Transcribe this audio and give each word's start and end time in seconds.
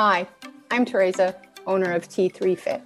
Hi, 0.00 0.28
I'm 0.70 0.84
Teresa, 0.84 1.34
owner 1.66 1.92
of 1.92 2.08
T3 2.08 2.56
Fit, 2.56 2.82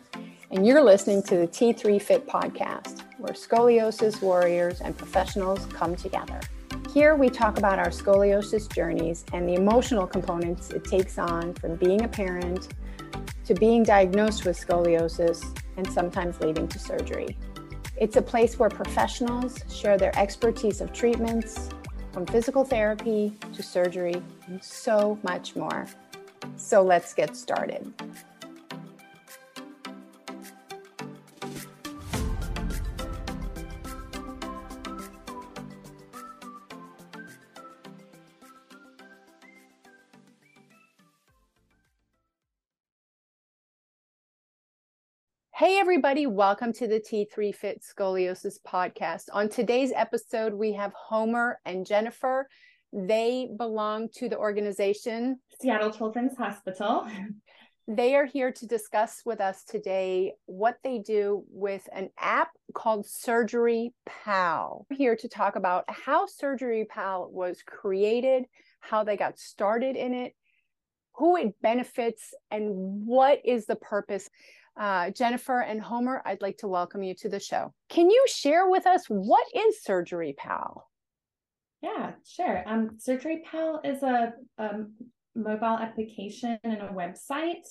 and 0.50 0.66
you're 0.66 0.82
listening 0.82 1.22
to 1.24 1.36
the 1.36 1.46
T3 1.46 2.00
Fit 2.00 2.26
podcast, 2.26 3.02
where 3.18 3.34
scoliosis 3.34 4.22
warriors 4.22 4.80
and 4.80 4.96
professionals 4.96 5.66
come 5.66 5.94
together. 5.94 6.40
Here 6.90 7.14
we 7.14 7.28
talk 7.28 7.58
about 7.58 7.78
our 7.78 7.90
scoliosis 7.90 8.74
journeys 8.74 9.26
and 9.34 9.46
the 9.46 9.56
emotional 9.56 10.06
components 10.06 10.70
it 10.70 10.84
takes 10.84 11.18
on 11.18 11.52
from 11.52 11.76
being 11.76 12.02
a 12.02 12.08
parent 12.08 12.68
to 13.44 13.52
being 13.52 13.82
diagnosed 13.82 14.46
with 14.46 14.58
scoliosis 14.58 15.44
and 15.76 15.86
sometimes 15.92 16.40
leading 16.40 16.66
to 16.68 16.78
surgery. 16.78 17.36
It's 17.94 18.16
a 18.16 18.22
place 18.22 18.58
where 18.58 18.70
professionals 18.70 19.58
share 19.70 19.98
their 19.98 20.18
expertise 20.18 20.80
of 20.80 20.94
treatments, 20.94 21.68
from 22.10 22.24
physical 22.24 22.64
therapy 22.64 23.36
to 23.52 23.62
surgery, 23.62 24.16
and 24.46 24.64
so 24.64 25.18
much 25.22 25.54
more. 25.56 25.86
So 26.72 26.80
let's 26.80 27.12
get 27.12 27.36
started. 27.36 27.92
Hey, 45.54 45.78
everybody, 45.78 46.26
welcome 46.26 46.72
to 46.72 46.88
the 46.88 46.98
T3 46.98 47.54
Fit 47.54 47.82
Scoliosis 47.82 48.56
podcast. 48.66 49.24
On 49.34 49.50
today's 49.50 49.92
episode, 49.94 50.54
we 50.54 50.72
have 50.72 50.94
Homer 50.94 51.60
and 51.66 51.84
Jennifer. 51.84 52.48
They 52.92 53.48
belong 53.56 54.10
to 54.16 54.28
the 54.28 54.36
organization 54.36 55.38
Seattle 55.60 55.90
Children's 55.90 56.36
Hospital. 56.36 57.06
They 57.88 58.14
are 58.14 58.26
here 58.26 58.52
to 58.52 58.66
discuss 58.66 59.22
with 59.24 59.40
us 59.40 59.64
today 59.64 60.34
what 60.46 60.76
they 60.84 60.98
do 61.00 61.44
with 61.48 61.88
an 61.92 62.10
app 62.18 62.50
called 62.74 63.06
Surgery 63.06 63.92
Pal. 64.06 64.86
We're 64.88 64.96
here 64.96 65.16
to 65.16 65.28
talk 65.28 65.56
about 65.56 65.84
how 65.88 66.26
Surgery 66.26 66.84
Pal 66.88 67.28
was 67.30 67.62
created, 67.66 68.44
how 68.80 69.02
they 69.02 69.16
got 69.16 69.38
started 69.38 69.96
in 69.96 70.14
it, 70.14 70.34
who 71.14 71.36
it 71.36 71.60
benefits, 71.60 72.34
and 72.50 73.06
what 73.06 73.40
is 73.44 73.66
the 73.66 73.76
purpose. 73.76 74.30
Uh, 74.76 75.10
Jennifer 75.10 75.60
and 75.60 75.80
Homer, 75.80 76.22
I'd 76.24 76.40
like 76.40 76.58
to 76.58 76.68
welcome 76.68 77.02
you 77.02 77.14
to 77.16 77.28
the 77.28 77.40
show. 77.40 77.74
Can 77.88 78.10
you 78.10 78.24
share 78.28 78.68
with 78.68 78.86
us 78.86 79.06
what 79.08 79.46
is 79.54 79.82
Surgery 79.82 80.34
Pal? 80.38 80.86
Yeah, 81.82 82.12
sure. 82.24 82.62
Um, 82.66 82.96
Surgery 82.98 83.42
Pal 83.50 83.80
is 83.84 84.02
a, 84.02 84.32
a 84.58 84.70
mobile 85.34 85.78
application 85.78 86.58
and 86.64 86.82
a 86.82 86.88
website 86.88 87.66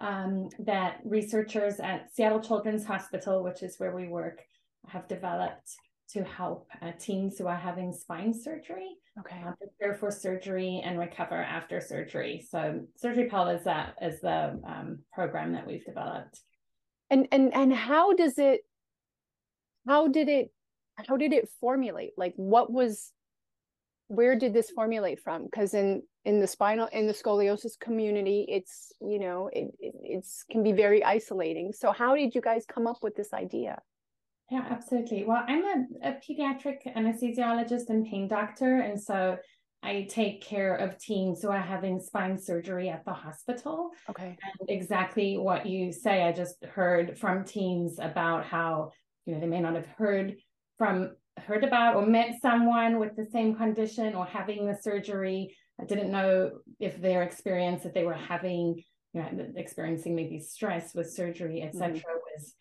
um, 0.00 0.48
that 0.60 1.00
researchers 1.04 1.80
at 1.80 2.14
Seattle 2.14 2.40
Children's 2.40 2.84
Hospital, 2.84 3.42
which 3.42 3.62
is 3.62 3.76
where 3.78 3.94
we 3.94 4.08
work, 4.08 4.42
have 4.88 5.08
developed 5.08 5.70
to 6.10 6.22
help 6.22 6.68
uh, 6.80 6.92
teens 6.98 7.38
who 7.38 7.48
are 7.48 7.56
having 7.56 7.92
spine 7.92 8.32
surgery 8.32 8.96
okay. 9.18 9.42
Uh, 9.46 9.52
prepare 9.52 9.94
for 9.94 10.10
surgery 10.10 10.82
and 10.84 10.98
recover 10.98 11.36
after 11.36 11.80
surgery. 11.80 12.46
So 12.50 12.82
Surgery 12.96 13.28
Pal 13.28 13.48
is 13.48 13.64
that 13.64 13.94
is 14.00 14.20
the 14.20 14.60
um, 14.66 15.00
program 15.12 15.52
that 15.52 15.66
we've 15.66 15.84
developed. 15.84 16.40
And 17.10 17.28
and 17.32 17.54
and 17.54 17.72
how 17.72 18.14
does 18.14 18.38
it? 18.38 18.62
How 19.86 20.08
did 20.08 20.28
it? 20.28 20.52
How 21.06 21.16
did 21.16 21.32
it 21.32 21.48
formulate? 21.60 22.12
Like, 22.16 22.34
what 22.36 22.72
was? 22.72 23.12
Where 24.08 24.36
did 24.38 24.52
this 24.54 24.70
formulate 24.70 25.20
from? 25.20 25.44
Because 25.44 25.74
in 25.74 26.02
in 26.26 26.40
the 26.40 26.46
spinal 26.46 26.88
in 26.92 27.06
the 27.06 27.14
scoliosis 27.14 27.78
community 27.80 28.44
it's 28.48 28.92
you 29.00 29.18
know 29.18 29.48
it, 29.52 29.68
it 29.78 29.94
it's 30.02 30.44
can 30.50 30.62
be 30.62 30.72
very 30.72 31.02
isolating 31.02 31.72
so 31.72 31.92
how 31.92 32.14
did 32.16 32.34
you 32.34 32.40
guys 32.40 32.66
come 32.66 32.86
up 32.86 32.98
with 33.00 33.14
this 33.14 33.32
idea 33.32 33.78
yeah 34.50 34.66
absolutely 34.68 35.24
well 35.24 35.42
i'm 35.46 35.64
a, 35.64 36.08
a 36.10 36.12
pediatric 36.14 36.78
anesthesiologist 36.96 37.88
and 37.88 38.04
pain 38.06 38.28
doctor 38.28 38.80
and 38.80 39.00
so 39.00 39.38
I 39.82 40.08
take 40.10 40.42
care 40.42 40.74
of 40.74 40.98
teens 40.98 41.42
who 41.42 41.50
are 41.50 41.60
having 41.60 42.00
spine 42.00 42.38
surgery 42.38 42.88
at 42.88 43.04
the 43.04 43.12
hospital. 43.12 43.90
Okay. 44.10 44.36
And 44.58 44.70
exactly 44.70 45.36
what 45.36 45.64
you 45.66 45.92
say, 45.92 46.24
I 46.24 46.32
just 46.32 46.64
heard 46.64 47.16
from 47.16 47.44
teens 47.44 48.00
about 48.00 48.44
how, 48.44 48.90
you 49.26 49.34
know, 49.34 49.40
they 49.40 49.46
may 49.46 49.60
not 49.60 49.76
have 49.76 49.86
heard 49.86 50.36
from 50.76 51.10
heard 51.38 51.64
about 51.64 51.96
or 51.96 52.06
met 52.06 52.36
someone 52.40 52.98
with 52.98 53.16
the 53.16 53.26
same 53.26 53.54
condition 53.54 54.14
or 54.14 54.24
having 54.24 54.66
the 54.66 54.76
surgery 54.80 55.54
I 55.80 55.84
didn't 55.84 56.10
know 56.10 56.52
if 56.80 57.00
their 57.00 57.22
experience 57.22 57.82
that 57.82 57.94
they 57.94 58.04
were 58.04 58.14
having, 58.14 58.82
you 59.12 59.22
know, 59.22 59.46
experiencing 59.56 60.14
maybe 60.14 60.40
stress 60.40 60.94
with 60.94 61.12
surgery, 61.12 61.62
etc., 61.62 61.96
mm-hmm. 61.96 62.00
was 62.34 62.54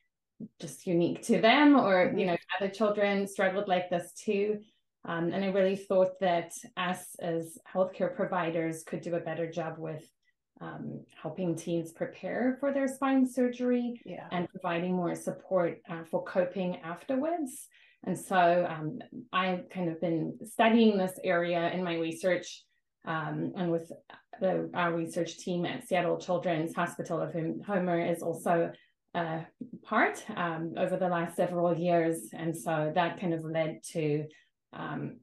just 0.59 0.85
unique 0.85 1.21
to 1.23 1.39
them, 1.39 1.79
or 1.79 2.07
mm-hmm. 2.07 2.17
you 2.17 2.25
know, 2.27 2.37
other 2.59 2.69
children 2.69 3.27
struggled 3.27 3.67
like 3.67 3.89
this 3.89 4.11
too. 4.13 4.59
Um, 5.05 5.31
and 5.31 5.45
I 5.45 5.49
really 5.49 5.75
thought 5.75 6.19
that 6.19 6.51
us 6.75 7.15
as 7.19 7.57
healthcare 7.71 8.13
providers 8.15 8.83
could 8.83 9.01
do 9.01 9.15
a 9.15 9.19
better 9.19 9.49
job 9.49 9.75
with 9.77 10.03
um, 10.61 11.05
helping 11.21 11.55
teens 11.55 11.91
prepare 11.91 12.57
for 12.59 12.73
their 12.73 12.87
spine 12.87 13.27
surgery 13.27 14.01
yeah. 14.05 14.27
and 14.31 14.49
providing 14.49 14.93
more 14.93 15.13
support 15.13 15.79
uh, 15.89 16.03
for 16.09 16.23
coping 16.23 16.77
afterwards. 16.77 17.67
And 18.05 18.17
so 18.17 18.67
um, 18.69 18.99
I've 19.33 19.69
kind 19.69 19.89
of 19.89 19.99
been 19.99 20.37
studying 20.45 20.97
this 20.97 21.19
area 21.23 21.71
in 21.71 21.83
my 21.83 21.95
research 21.95 22.63
um, 23.05 23.53
and 23.55 23.71
with 23.71 23.91
the, 24.39 24.69
our 24.73 24.93
research 24.93 25.37
team 25.37 25.65
at 25.65 25.87
Seattle 25.87 26.17
Children's 26.17 26.75
Hospital, 26.75 27.21
of 27.21 27.33
whom 27.33 27.61
Homer 27.61 27.99
is 27.99 28.21
also 28.21 28.71
a 29.15 29.45
part 29.83 30.23
um, 30.35 30.73
over 30.77 30.97
the 30.97 31.07
last 31.07 31.35
several 31.35 31.77
years. 31.77 32.29
And 32.33 32.55
so 32.55 32.91
that 32.93 33.19
kind 33.19 33.33
of 33.33 33.43
led 33.43 33.81
to, 33.93 34.25
um, 34.73 35.17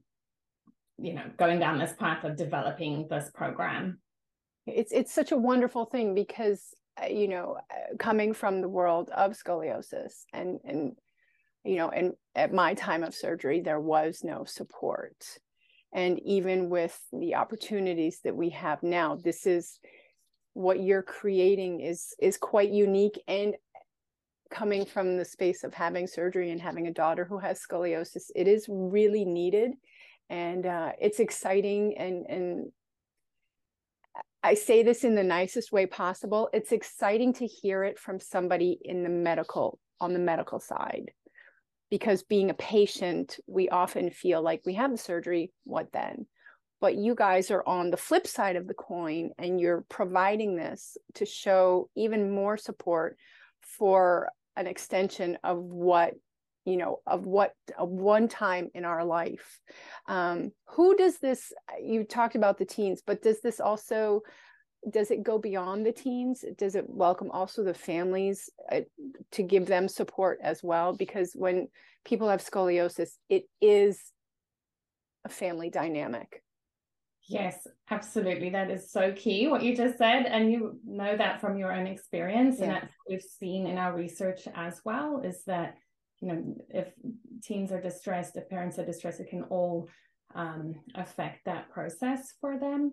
you 0.97 1.13
know, 1.13 1.25
going 1.37 1.59
down 1.59 1.79
this 1.79 1.93
path 1.93 2.23
of 2.23 2.35
developing 2.35 3.07
this 3.09 3.29
program. 3.33 3.99
It's 4.65 4.93
it's 4.93 5.13
such 5.13 5.31
a 5.33 5.37
wonderful 5.37 5.85
thing 5.85 6.15
because 6.15 6.73
uh, 7.01 7.07
you 7.07 7.27
know, 7.27 7.57
uh, 7.71 7.95
coming 7.97 8.33
from 8.33 8.61
the 8.61 8.69
world 8.69 9.09
of 9.09 9.33
scoliosis 9.33 10.23
and 10.31 10.59
and 10.63 10.93
you 11.63 11.77
know, 11.77 11.89
and 11.89 12.13
at 12.35 12.53
my 12.53 12.73
time 12.73 13.03
of 13.03 13.15
surgery, 13.15 13.61
there 13.61 13.79
was 13.79 14.21
no 14.23 14.43
support 14.43 15.15
and 15.93 16.19
even 16.25 16.69
with 16.69 16.99
the 17.13 17.35
opportunities 17.35 18.19
that 18.23 18.35
we 18.35 18.49
have 18.49 18.81
now 18.83 19.15
this 19.15 19.45
is 19.45 19.79
what 20.53 20.81
you're 20.81 21.03
creating 21.03 21.79
is 21.79 22.13
is 22.19 22.37
quite 22.37 22.71
unique 22.71 23.21
and 23.27 23.55
coming 24.51 24.85
from 24.85 25.17
the 25.17 25.25
space 25.25 25.63
of 25.63 25.73
having 25.73 26.05
surgery 26.05 26.51
and 26.51 26.61
having 26.61 26.87
a 26.87 26.93
daughter 26.93 27.25
who 27.25 27.39
has 27.39 27.59
scoliosis 27.59 28.25
it 28.35 28.47
is 28.47 28.65
really 28.69 29.25
needed 29.25 29.71
and 30.29 30.65
uh, 30.65 30.91
it's 30.99 31.19
exciting 31.19 31.97
and 31.97 32.25
and 32.27 32.71
I 34.45 34.55
say 34.55 34.83
this 34.83 35.05
in 35.05 35.15
the 35.15 35.23
nicest 35.23 35.71
way 35.71 35.85
possible. 35.85 36.49
It's 36.51 36.73
exciting 36.73 37.31
to 37.35 37.47
hear 37.47 37.85
it 37.85 37.97
from 37.97 38.19
somebody 38.19 38.77
in 38.83 39.01
the 39.01 39.09
medical 39.09 39.79
on 40.01 40.11
the 40.11 40.19
medical 40.19 40.59
side 40.59 41.11
because 41.93 42.23
being 42.23 42.49
a 42.49 42.55
patient, 42.55 43.39
we 43.45 43.69
often 43.69 44.09
feel 44.09 44.41
like 44.41 44.63
we 44.65 44.73
have 44.73 44.89
the 44.89 44.97
surgery, 44.97 45.51
what 45.63 45.91
then? 45.93 46.25
But 46.81 46.95
you 46.95 47.13
guys 47.13 47.51
are 47.51 47.63
on 47.67 47.91
the 47.91 47.97
flip 47.97 48.25
side 48.25 48.55
of 48.55 48.67
the 48.67 48.73
coin 48.73 49.29
and 49.37 49.61
you're 49.61 49.85
providing 49.89 50.55
this 50.55 50.97
to 51.13 51.27
show 51.27 51.91
even 51.95 52.31
more 52.31 52.57
support 52.57 53.15
for 53.61 54.29
an 54.55 54.65
extension 54.65 55.37
of 55.43 55.59
what 55.59 56.15
you 56.65 56.77
know 56.77 56.99
of 57.05 57.27
what 57.27 57.53
one 57.77 58.27
time 58.27 58.69
in 58.73 58.85
our 58.85 59.05
life 59.05 59.59
um, 60.07 60.51
who 60.69 60.95
does 60.95 61.19
this 61.19 61.53
you 61.79 62.05
talked 62.05 62.35
about 62.35 62.57
the 62.57 62.65
teens 62.65 63.03
but 63.05 63.21
does 63.21 63.41
this 63.41 63.59
also 63.59 64.21
does 64.89 65.11
it 65.11 65.23
go 65.23 65.37
beyond 65.37 65.85
the 65.85 65.91
teens? 65.91 66.43
Does 66.57 66.75
it 66.75 66.89
welcome 66.89 67.31
also 67.31 67.63
the 67.63 67.73
families 67.73 68.49
uh, 68.71 68.81
to 69.31 69.43
give 69.43 69.65
them 69.65 69.87
support 69.87 70.39
as 70.41 70.61
well? 70.63 70.93
Because 70.93 71.33
when 71.33 71.67
people 72.05 72.29
have 72.29 72.43
scoliosis 72.43 73.11
it 73.29 73.45
is 73.61 73.99
a 75.25 75.29
family 75.29 75.69
dynamic. 75.69 76.43
Yes 77.27 77.65
absolutely. 77.89 78.49
That 78.49 78.69
is 78.69 78.91
so 78.91 79.13
key 79.13 79.47
what 79.47 79.63
you 79.63 79.75
just 79.75 79.97
said 79.97 80.25
and 80.25 80.51
you 80.51 80.79
know 80.85 81.15
that 81.15 81.39
from 81.39 81.57
your 81.57 81.71
own 81.71 81.87
experience 81.87 82.57
yeah. 82.59 82.65
and 82.65 82.73
that's 82.73 82.83
what 82.83 83.11
we've 83.11 83.21
seen 83.21 83.67
in 83.67 83.77
our 83.77 83.95
research 83.95 84.41
as 84.55 84.81
well 84.83 85.21
is 85.23 85.43
that 85.45 85.75
you 86.19 86.27
know 86.27 86.55
if 86.69 86.87
teens 87.43 87.71
are 87.71 87.81
distressed 87.81 88.35
if 88.35 88.49
parents 88.49 88.77
are 88.77 88.85
distressed 88.85 89.19
it 89.19 89.29
can 89.29 89.43
all 89.43 89.87
um, 90.35 90.75
affect 90.95 91.45
that 91.45 91.69
process 91.69 92.33
for 92.41 92.57
them 92.57 92.91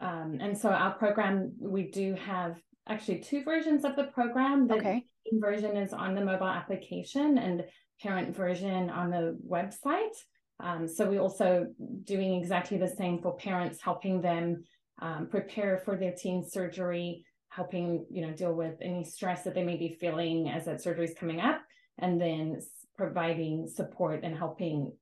um, 0.00 0.38
and 0.40 0.56
so 0.56 0.68
our 0.68 0.92
program, 0.92 1.52
we 1.58 1.84
do 1.90 2.14
have 2.14 2.60
actually 2.88 3.20
two 3.20 3.42
versions 3.42 3.84
of 3.84 3.96
the 3.96 4.04
program. 4.04 4.68
The 4.68 4.74
okay. 4.74 5.04
version 5.32 5.76
is 5.76 5.92
on 5.92 6.14
the 6.14 6.24
mobile 6.24 6.46
application 6.46 7.38
and 7.38 7.64
parent 8.02 8.36
version 8.36 8.90
on 8.90 9.10
the 9.10 9.38
website. 9.48 10.14
Um, 10.60 10.86
so 10.88 11.08
we're 11.08 11.20
also 11.20 11.66
doing 12.04 12.34
exactly 12.34 12.78
the 12.78 12.88
same 12.88 13.20
for 13.20 13.36
parents, 13.36 13.80
helping 13.82 14.20
them 14.20 14.64
um, 15.00 15.28
prepare 15.30 15.78
for 15.78 15.96
their 15.96 16.12
teen 16.12 16.44
surgery, 16.48 17.24
helping 17.48 18.06
you 18.10 18.26
know 18.26 18.32
deal 18.32 18.54
with 18.54 18.74
any 18.82 19.04
stress 19.04 19.44
that 19.44 19.54
they 19.54 19.64
may 19.64 19.76
be 19.76 19.96
feeling 20.00 20.48
as 20.48 20.64
that 20.66 20.82
surgery 20.82 21.04
is 21.04 21.14
coming 21.14 21.40
up 21.40 21.60
and 21.98 22.20
then 22.20 22.60
providing 22.96 23.66
support 23.66 24.20
and 24.22 24.36
helping 24.36 24.92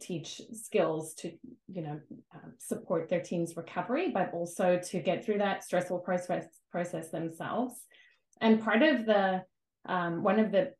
teach 0.00 0.40
skills 0.52 1.14
to 1.14 1.32
you 1.68 1.82
know 1.82 2.00
um, 2.34 2.52
support 2.58 3.08
their 3.08 3.20
team's 3.20 3.56
recovery 3.56 4.10
but 4.10 4.30
also 4.32 4.78
to 4.78 5.00
get 5.00 5.24
through 5.24 5.38
that 5.38 5.64
stressful 5.64 5.98
process 5.98 6.46
process 6.70 7.10
themselves. 7.10 7.74
And 8.40 8.62
part 8.62 8.82
of 8.82 9.06
the 9.06 9.42
um, 9.86 10.22
one 10.22 10.38
of 10.38 10.50
the 10.50 10.72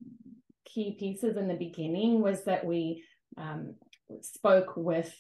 key 0.65 0.97
pieces 0.99 1.37
in 1.37 1.49
the 1.49 1.55
beginning 1.55 2.21
was 2.21 2.45
that 2.45 2.65
we 2.65 3.05
um, 3.37 3.75
spoke 4.21 4.75
with 4.77 5.15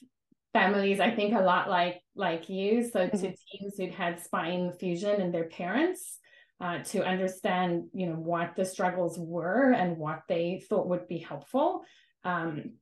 families 0.52 1.00
i 1.00 1.10
think 1.10 1.34
a 1.34 1.40
lot 1.40 1.68
like 1.68 2.00
like 2.16 2.48
you. 2.48 2.88
So 2.88 3.00
mm-hmm. 3.00 3.16
to 3.16 3.22
teams 3.22 3.74
who'd 3.76 3.92
had 3.92 4.20
spine 4.20 4.72
fusion 4.78 5.20
and 5.20 5.34
their 5.34 5.48
parents 5.48 6.18
uh, 6.60 6.78
to 6.84 7.04
understand 7.04 7.84
you 7.92 8.06
know 8.06 8.14
what 8.14 8.54
the 8.56 8.64
struggles 8.64 9.18
were 9.18 9.72
and 9.72 9.96
what 9.96 10.22
they 10.28 10.64
thought 10.68 10.88
would 10.88 11.08
be 11.08 11.18
helpful. 11.18 11.82
Um, 12.24 12.74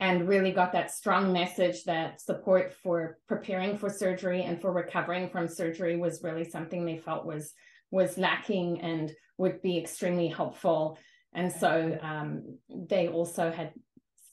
and 0.00 0.28
really 0.28 0.52
got 0.52 0.72
that 0.72 0.90
strong 0.90 1.32
message 1.32 1.84
that 1.84 2.20
support 2.20 2.72
for 2.72 3.18
preparing 3.28 3.76
for 3.76 3.88
surgery 3.88 4.42
and 4.42 4.60
for 4.60 4.72
recovering 4.72 5.28
from 5.28 5.48
surgery 5.48 5.96
was 5.96 6.22
really 6.22 6.44
something 6.44 6.84
they 6.84 6.98
felt 6.98 7.26
was 7.26 7.52
was 7.90 8.16
lacking 8.16 8.80
and 8.80 9.12
would 9.36 9.60
be 9.60 9.78
extremely 9.78 10.28
helpful. 10.28 10.98
And 11.34 11.52
so 11.52 11.98
um, 12.00 12.58
they 12.68 13.08
also 13.08 13.50
had 13.50 13.72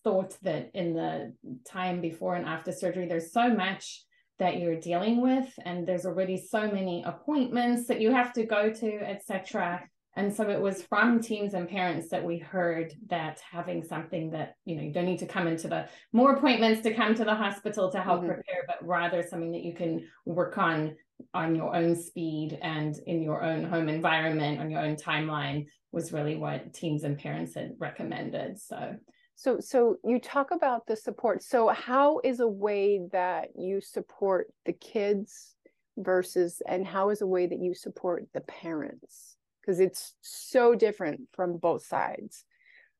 thought 0.03 0.38
that 0.44 0.71
in 0.73 0.94
the 0.94 1.33
time 1.67 2.01
before 2.01 2.35
and 2.35 2.45
after 2.45 2.71
surgery 2.71 3.07
there's 3.07 3.33
so 3.33 3.53
much 3.53 4.03
that 4.38 4.57
you're 4.57 4.79
dealing 4.79 5.21
with 5.21 5.47
and 5.65 5.85
there's 5.85 6.06
already 6.06 6.38
so 6.38 6.71
many 6.71 7.03
appointments 7.06 7.88
that 7.88 8.00
you 8.00 8.11
have 8.11 8.31
to 8.31 8.45
go 8.45 8.71
to 8.71 8.88
etc 9.01 9.83
and 10.19 10.36
so 10.36 10.50
it 10.50 10.60
was 10.60 10.83
from 10.83 11.21
teams 11.21 11.54
and 11.54 11.69
parents 11.69 12.10
that 12.10 12.24
we 12.24 12.38
heard 12.38 12.94
that 13.07 13.39
having 13.50 13.81
something 13.81 14.30
that 14.31 14.56
you 14.66 14.75
know 14.75 14.83
you 14.83 14.92
don't 14.92 15.06
need 15.06 15.19
to 15.19 15.25
come 15.25 15.48
into 15.48 15.69
the 15.69 15.88
more 16.12 16.33
appointments 16.33 16.81
to 16.81 16.94
come 16.94 17.16
to 17.16 17.24
the 17.24 17.33
hospital 17.33 17.89
to 17.89 18.01
help 18.01 18.19
mm-hmm. 18.19 18.33
prepare 18.33 18.66
but 18.68 18.86
rather 18.86 19.24
something 19.24 19.54
that 19.54 19.63
you 19.63 19.74
can 19.74 20.06
work 20.25 20.57
on 20.57 20.94
on 21.33 21.56
your 21.56 21.74
own 21.74 21.95
speed 21.95 22.60
and 22.62 23.00
in 23.07 23.24
your 23.24 23.44
own 23.44 23.63
home 23.63 23.88
environment 23.88 24.60
on 24.60 24.69
your 24.69 24.81
own 24.81 24.95
timeline 24.95 25.66
was 25.94 26.12
really 26.12 26.36
what 26.36 26.74
teams 26.74 27.04
and 27.04 27.18
parents 27.18 27.56
had 27.56 27.71
recommended 27.80 28.60
so 28.60 28.95
so, 29.36 29.57
so 29.62 29.95
you 30.04 30.19
talk 30.19 30.51
about 30.51 30.86
the 30.86 30.98
support. 30.98 31.42
So, 31.44 31.69
how 31.69 32.19
is 32.25 32.42
a 32.42 32.48
way 32.48 33.00
that 33.13 33.51
you 33.57 33.80
support 33.80 34.48
the 34.66 34.74
kids 34.74 35.56
versus, 35.95 36.62
and 36.68 36.86
how 36.86 37.10
is 37.10 37.21
a 37.21 37.25
way 37.25 37.48
that 37.48 37.62
you 37.62 37.74
support 37.74 38.25
the 38.33 38.42
parents? 38.42 39.38
Because 39.69 39.81
it's 39.81 40.16
so 40.21 40.74
different 40.74 41.21
from 41.31 41.57
both 41.57 41.86
sides. 41.86 42.44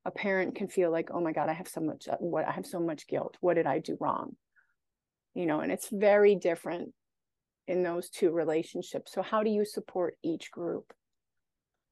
A 0.06 0.12
parent 0.12 0.54
can 0.54 0.68
feel 0.68 0.92
like, 0.92 1.10
oh 1.12 1.20
my 1.20 1.32
God, 1.32 1.50
I 1.50 1.54
have 1.54 1.68
so 1.68 1.82
much, 1.82 2.08
what 2.20 2.48
I 2.48 2.52
have 2.52 2.68
so 2.68 2.80
much 2.80 3.08
guilt. 3.08 3.38
What 3.42 3.56
did 3.56 3.66
I 3.66 3.80
do 3.80 3.98
wrong? 4.00 4.36
You 5.34 5.48
know, 5.48 5.62
and 5.62 5.72
it's 5.72 5.90
very 5.90 6.36
different 6.36 6.94
in 7.68 7.82
those 7.82 8.12
two 8.12 8.30
relationships. 8.30 9.12
So, 9.12 9.24
how 9.24 9.42
do 9.42 9.50
you 9.50 9.66
support 9.66 10.18
each 10.22 10.52
group? 10.52 10.94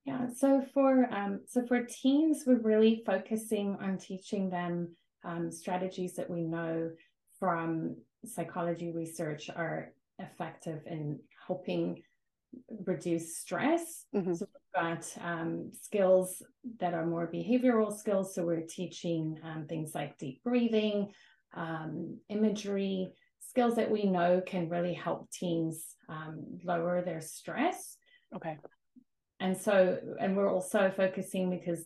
Yeah, 0.05 0.27
so 0.27 0.63
for 0.75 1.11
um, 1.11 1.39
so 1.47 1.65
for 1.65 1.81
teens, 1.81 2.43
we're 2.45 2.61
really 2.61 3.01
focusing 3.03 3.77
on 3.81 3.97
teaching 3.97 4.51
them 4.51 4.95
um, 5.25 5.49
strategies 5.49 6.13
that 6.17 6.29
we 6.29 6.43
know 6.43 6.91
from 7.39 7.95
psychology 8.27 8.91
research 8.91 9.49
are 9.49 9.91
effective 10.19 10.81
in 10.85 11.19
helping 11.47 12.03
reduce 12.85 13.37
stress. 13.37 14.05
Mm-hmm. 14.15 14.33
So 14.33 14.47
got 14.73 15.05
um, 15.21 15.71
skills 15.73 16.41
that 16.79 16.93
are 16.93 17.05
more 17.05 17.29
behavioral 17.31 17.95
skills. 17.95 18.33
So 18.33 18.43
we're 18.43 18.65
teaching 18.67 19.39
um, 19.43 19.65
things 19.67 19.93
like 19.95 20.17
deep 20.17 20.43
breathing, 20.43 21.11
um, 21.53 22.19
imagery, 22.29 23.13
skills 23.39 23.75
that 23.75 23.89
we 23.89 24.05
know 24.05 24.41
can 24.45 24.69
really 24.69 24.93
help 24.93 25.31
teens 25.31 25.95
um, 26.09 26.59
lower 26.63 27.01
their 27.01 27.21
stress. 27.21 27.97
Okay 28.35 28.57
and 29.39 29.55
so 29.55 29.97
and 30.19 30.35
we're 30.35 30.51
also 30.51 30.91
focusing 30.95 31.49
because 31.49 31.85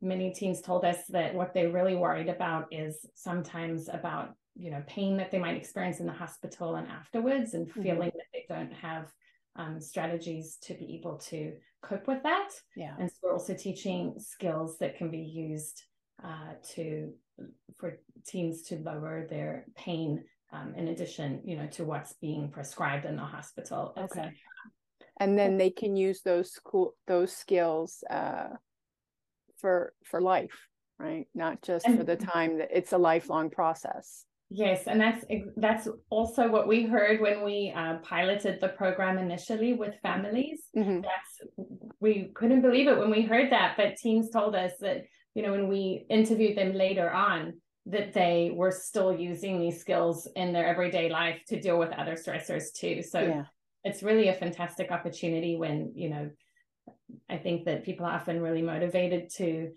many 0.00 0.32
teams 0.32 0.60
told 0.60 0.84
us 0.84 1.06
that 1.08 1.34
what 1.34 1.54
they're 1.54 1.70
really 1.70 1.94
worried 1.94 2.28
about 2.28 2.66
is 2.72 3.06
sometimes 3.14 3.88
about 3.88 4.34
you 4.56 4.70
know 4.70 4.82
pain 4.86 5.16
that 5.16 5.30
they 5.30 5.38
might 5.38 5.56
experience 5.56 6.00
in 6.00 6.06
the 6.06 6.12
hospital 6.12 6.74
and 6.74 6.88
afterwards 6.88 7.54
and 7.54 7.68
mm-hmm. 7.68 7.82
feeling 7.82 8.10
that 8.14 8.26
they 8.32 8.44
don't 8.48 8.72
have 8.72 9.12
um, 9.58 9.80
strategies 9.80 10.56
to 10.62 10.74
be 10.74 10.94
able 10.94 11.18
to 11.18 11.52
cope 11.82 12.06
with 12.06 12.22
that. 12.22 12.50
Yeah. 12.76 12.94
And 12.98 13.10
so 13.10 13.16
we're 13.22 13.32
also 13.32 13.54
teaching 13.54 14.14
skills 14.18 14.78
that 14.78 14.96
can 14.96 15.10
be 15.10 15.18
used 15.18 15.82
uh, 16.24 16.54
to 16.74 17.12
for 17.78 18.00
teens 18.26 18.62
to 18.62 18.76
lower 18.76 19.26
their 19.28 19.66
pain 19.76 20.24
um, 20.52 20.74
in 20.76 20.88
addition 20.88 21.40
you 21.44 21.56
know 21.56 21.68
to 21.68 21.84
what's 21.84 22.14
being 22.14 22.50
prescribed 22.50 23.04
in 23.04 23.14
the 23.14 23.22
hospital 23.22 23.92
okay. 23.96 24.32
and 25.20 25.38
then 25.38 25.56
they 25.56 25.70
can 25.70 25.94
use 25.94 26.22
those 26.22 26.50
school 26.50 26.94
those 27.06 27.30
skills 27.30 28.02
uh, 28.10 28.48
for 29.58 29.92
for 30.02 30.20
life 30.20 30.68
right? 30.98 31.26
Not 31.34 31.62
just 31.62 31.86
and, 31.86 31.98
for 31.98 32.04
the 32.04 32.16
time 32.16 32.58
that 32.58 32.70
it's 32.72 32.92
a 32.92 32.98
lifelong 32.98 33.50
process 33.50 34.24
yes 34.50 34.84
and 34.86 35.00
that's 35.00 35.24
that's 35.56 35.88
also 36.10 36.48
what 36.48 36.66
we 36.66 36.84
heard 36.84 37.20
when 37.20 37.44
we 37.44 37.72
uh, 37.76 37.96
piloted 37.98 38.60
the 38.60 38.68
program 38.68 39.18
initially 39.18 39.74
with 39.74 39.94
families. 40.02 40.62
Mm-hmm. 40.76 41.00
that's 41.02 41.52
we 42.00 42.30
couldn't 42.34 42.62
believe 42.62 42.88
it 42.88 42.98
when 42.98 43.10
we 43.10 43.22
heard 43.22 43.52
that 43.52 43.76
but 43.76 43.96
teams 43.96 44.30
told 44.30 44.54
us 44.54 44.72
that 44.80 45.04
you 45.34 45.42
know 45.42 45.52
when 45.52 45.68
we 45.68 46.06
interviewed 46.08 46.56
them 46.56 46.72
later 46.72 47.10
on 47.10 47.54
that 47.86 48.12
they 48.12 48.50
were 48.54 48.70
still 48.70 49.14
using 49.14 49.58
these 49.58 49.80
skills 49.80 50.28
in 50.36 50.52
their 50.52 50.66
everyday 50.66 51.08
life 51.08 51.40
to 51.48 51.58
deal 51.58 51.78
with 51.78 51.90
other 51.92 52.16
stressors 52.16 52.70
too. 52.74 53.02
So 53.02 53.20
yeah. 53.20 53.44
it's 53.82 54.02
really 54.02 54.28
a 54.28 54.34
fantastic 54.34 54.90
opportunity 54.90 55.56
when 55.56 55.92
you 55.94 56.10
know 56.10 56.30
i 57.30 57.38
think 57.38 57.64
that 57.64 57.84
people 57.84 58.04
are 58.04 58.12
often 58.12 58.42
really 58.42 58.60
motivated 58.60 59.30
to 59.30 59.70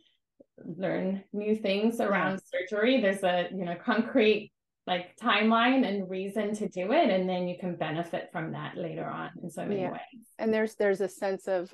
learn 0.66 1.24
new 1.34 1.56
things 1.56 2.00
around 2.00 2.40
yeah. 2.54 2.60
surgery. 2.60 3.02
There's 3.02 3.24
a 3.24 3.48
you 3.52 3.66
know 3.66 3.76
concrete 3.76 4.52
like 4.92 5.18
timeline 5.18 5.88
and 5.88 6.10
reason 6.10 6.54
to 6.54 6.68
do 6.68 6.92
it 6.92 7.10
and 7.10 7.28
then 7.28 7.48
you 7.48 7.58
can 7.60 7.76
benefit 7.76 8.30
from 8.32 8.52
that 8.52 8.78
later 8.78 9.06
on 9.06 9.30
in 9.42 9.50
so 9.50 9.66
many 9.66 9.82
yeah. 9.82 9.92
ways 9.92 10.26
and 10.38 10.54
there's 10.54 10.76
there's 10.76 11.02
a 11.02 11.08
sense 11.08 11.48
of 11.48 11.74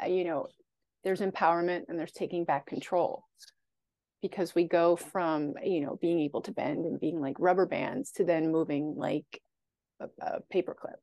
uh, 0.00 0.06
you 0.06 0.24
know 0.24 0.46
there's 1.02 1.20
empowerment 1.20 1.82
and 1.88 1.98
there's 1.98 2.12
taking 2.12 2.44
back 2.44 2.66
control 2.66 3.24
because 4.22 4.54
we 4.54 4.64
go 4.64 4.96
from 4.96 5.54
you 5.64 5.80
know 5.80 5.98
being 6.00 6.20
able 6.20 6.42
to 6.42 6.52
bend 6.52 6.84
and 6.84 7.00
being 7.00 7.20
like 7.20 7.36
rubber 7.38 7.66
bands 7.66 8.12
to 8.12 8.24
then 8.24 8.52
moving 8.52 8.94
like 8.96 9.40
a, 10.00 10.06
a 10.20 10.40
paperclip 10.54 11.00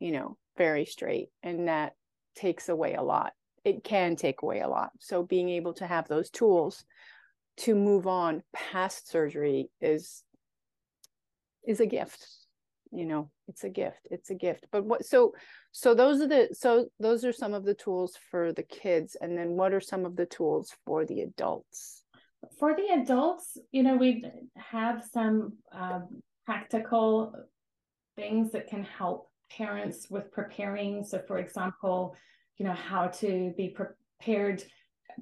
you 0.00 0.12
know, 0.12 0.36
very 0.56 0.84
straight. 0.84 1.28
And 1.42 1.68
that 1.68 1.94
takes 2.36 2.68
away 2.68 2.94
a 2.94 3.02
lot. 3.02 3.32
It 3.64 3.84
can 3.84 4.16
take 4.16 4.42
away 4.42 4.60
a 4.60 4.68
lot. 4.68 4.90
So 5.00 5.22
being 5.22 5.48
able 5.50 5.74
to 5.74 5.86
have 5.86 6.08
those 6.08 6.30
tools 6.30 6.84
to 7.58 7.74
move 7.74 8.06
on 8.06 8.42
past 8.52 9.10
surgery 9.10 9.68
is 9.80 10.22
is 11.68 11.80
a 11.80 11.86
gift 11.86 12.26
you 12.90 13.04
know 13.04 13.30
it's 13.46 13.64
a 13.64 13.68
gift 13.68 14.08
it's 14.10 14.30
a 14.30 14.34
gift 14.34 14.66
but 14.72 14.84
what 14.84 15.04
so 15.04 15.32
so 15.72 15.94
those 15.94 16.20
are 16.20 16.26
the 16.26 16.48
so 16.52 16.88
those 16.98 17.24
are 17.24 17.32
some 17.32 17.54
of 17.54 17.64
the 17.64 17.74
tools 17.74 18.16
for 18.30 18.52
the 18.52 18.62
kids 18.62 19.16
and 19.20 19.36
then 19.36 19.50
what 19.50 19.72
are 19.72 19.80
some 19.80 20.04
of 20.04 20.16
the 20.16 20.26
tools 20.26 20.74
for 20.84 21.04
the 21.04 21.20
adults 21.20 22.02
for 22.58 22.74
the 22.74 22.88
adults 23.00 23.58
you 23.72 23.82
know 23.82 23.96
we 23.96 24.24
have 24.56 25.04
some 25.12 25.52
um, 25.72 26.22
practical 26.46 27.34
things 28.16 28.52
that 28.52 28.66
can 28.66 28.82
help 28.82 29.28
parents 29.50 30.10
with 30.10 30.30
preparing. 30.32 31.04
So, 31.04 31.20
for 31.26 31.38
example, 31.38 32.16
you 32.56 32.66
know, 32.66 32.72
how 32.72 33.08
to 33.08 33.52
be 33.56 33.68
prepared 33.68 34.62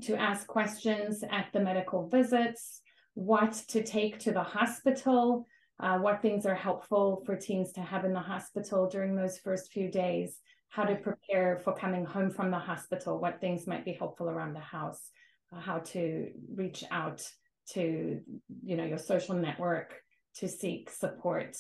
to 0.03 0.17
ask 0.17 0.47
questions 0.47 1.23
at 1.31 1.47
the 1.53 1.61
medical 1.61 2.09
visits, 2.09 2.81
what 3.15 3.53
to 3.69 3.83
take 3.83 4.19
to 4.21 4.33
the 4.33 4.43
hospital, 4.43 5.47
uh, 5.81 5.99
what 5.99 6.23
things 6.23 6.47
are 6.47 6.55
helpful 6.55 7.23
for 7.27 7.37
teens 7.37 7.73
to 7.73 7.81
have 7.81 8.05
in 8.05 8.13
the 8.13 8.21
hospital 8.21 8.89
during 8.89 9.15
those 9.15 9.39
first 9.39 9.73
few 9.73 9.91
days, 9.91 10.41
how 10.69 10.85
to 10.85 10.97
prepare 10.97 11.61
for 11.63 11.75
coming 11.75 12.05
home 12.05 12.31
from 12.31 12.51
the 12.51 12.59
hospital, 12.59 13.19
what 13.19 13.41
things 13.41 13.67
might 13.67 13.85
be 13.85 13.93
helpful 13.93 14.29
around 14.29 14.55
the 14.55 14.61
house, 14.61 15.11
uh, 15.53 15.61
how 15.61 15.79
to 15.79 16.31
reach 16.55 16.85
out 16.91 17.23
to 17.71 18.21
you 18.65 18.77
know 18.77 18.85
your 18.85 18.99
social 18.99 19.35
network 19.35 19.95
to 20.37 20.49
seek 20.49 20.91
support. 20.91 21.57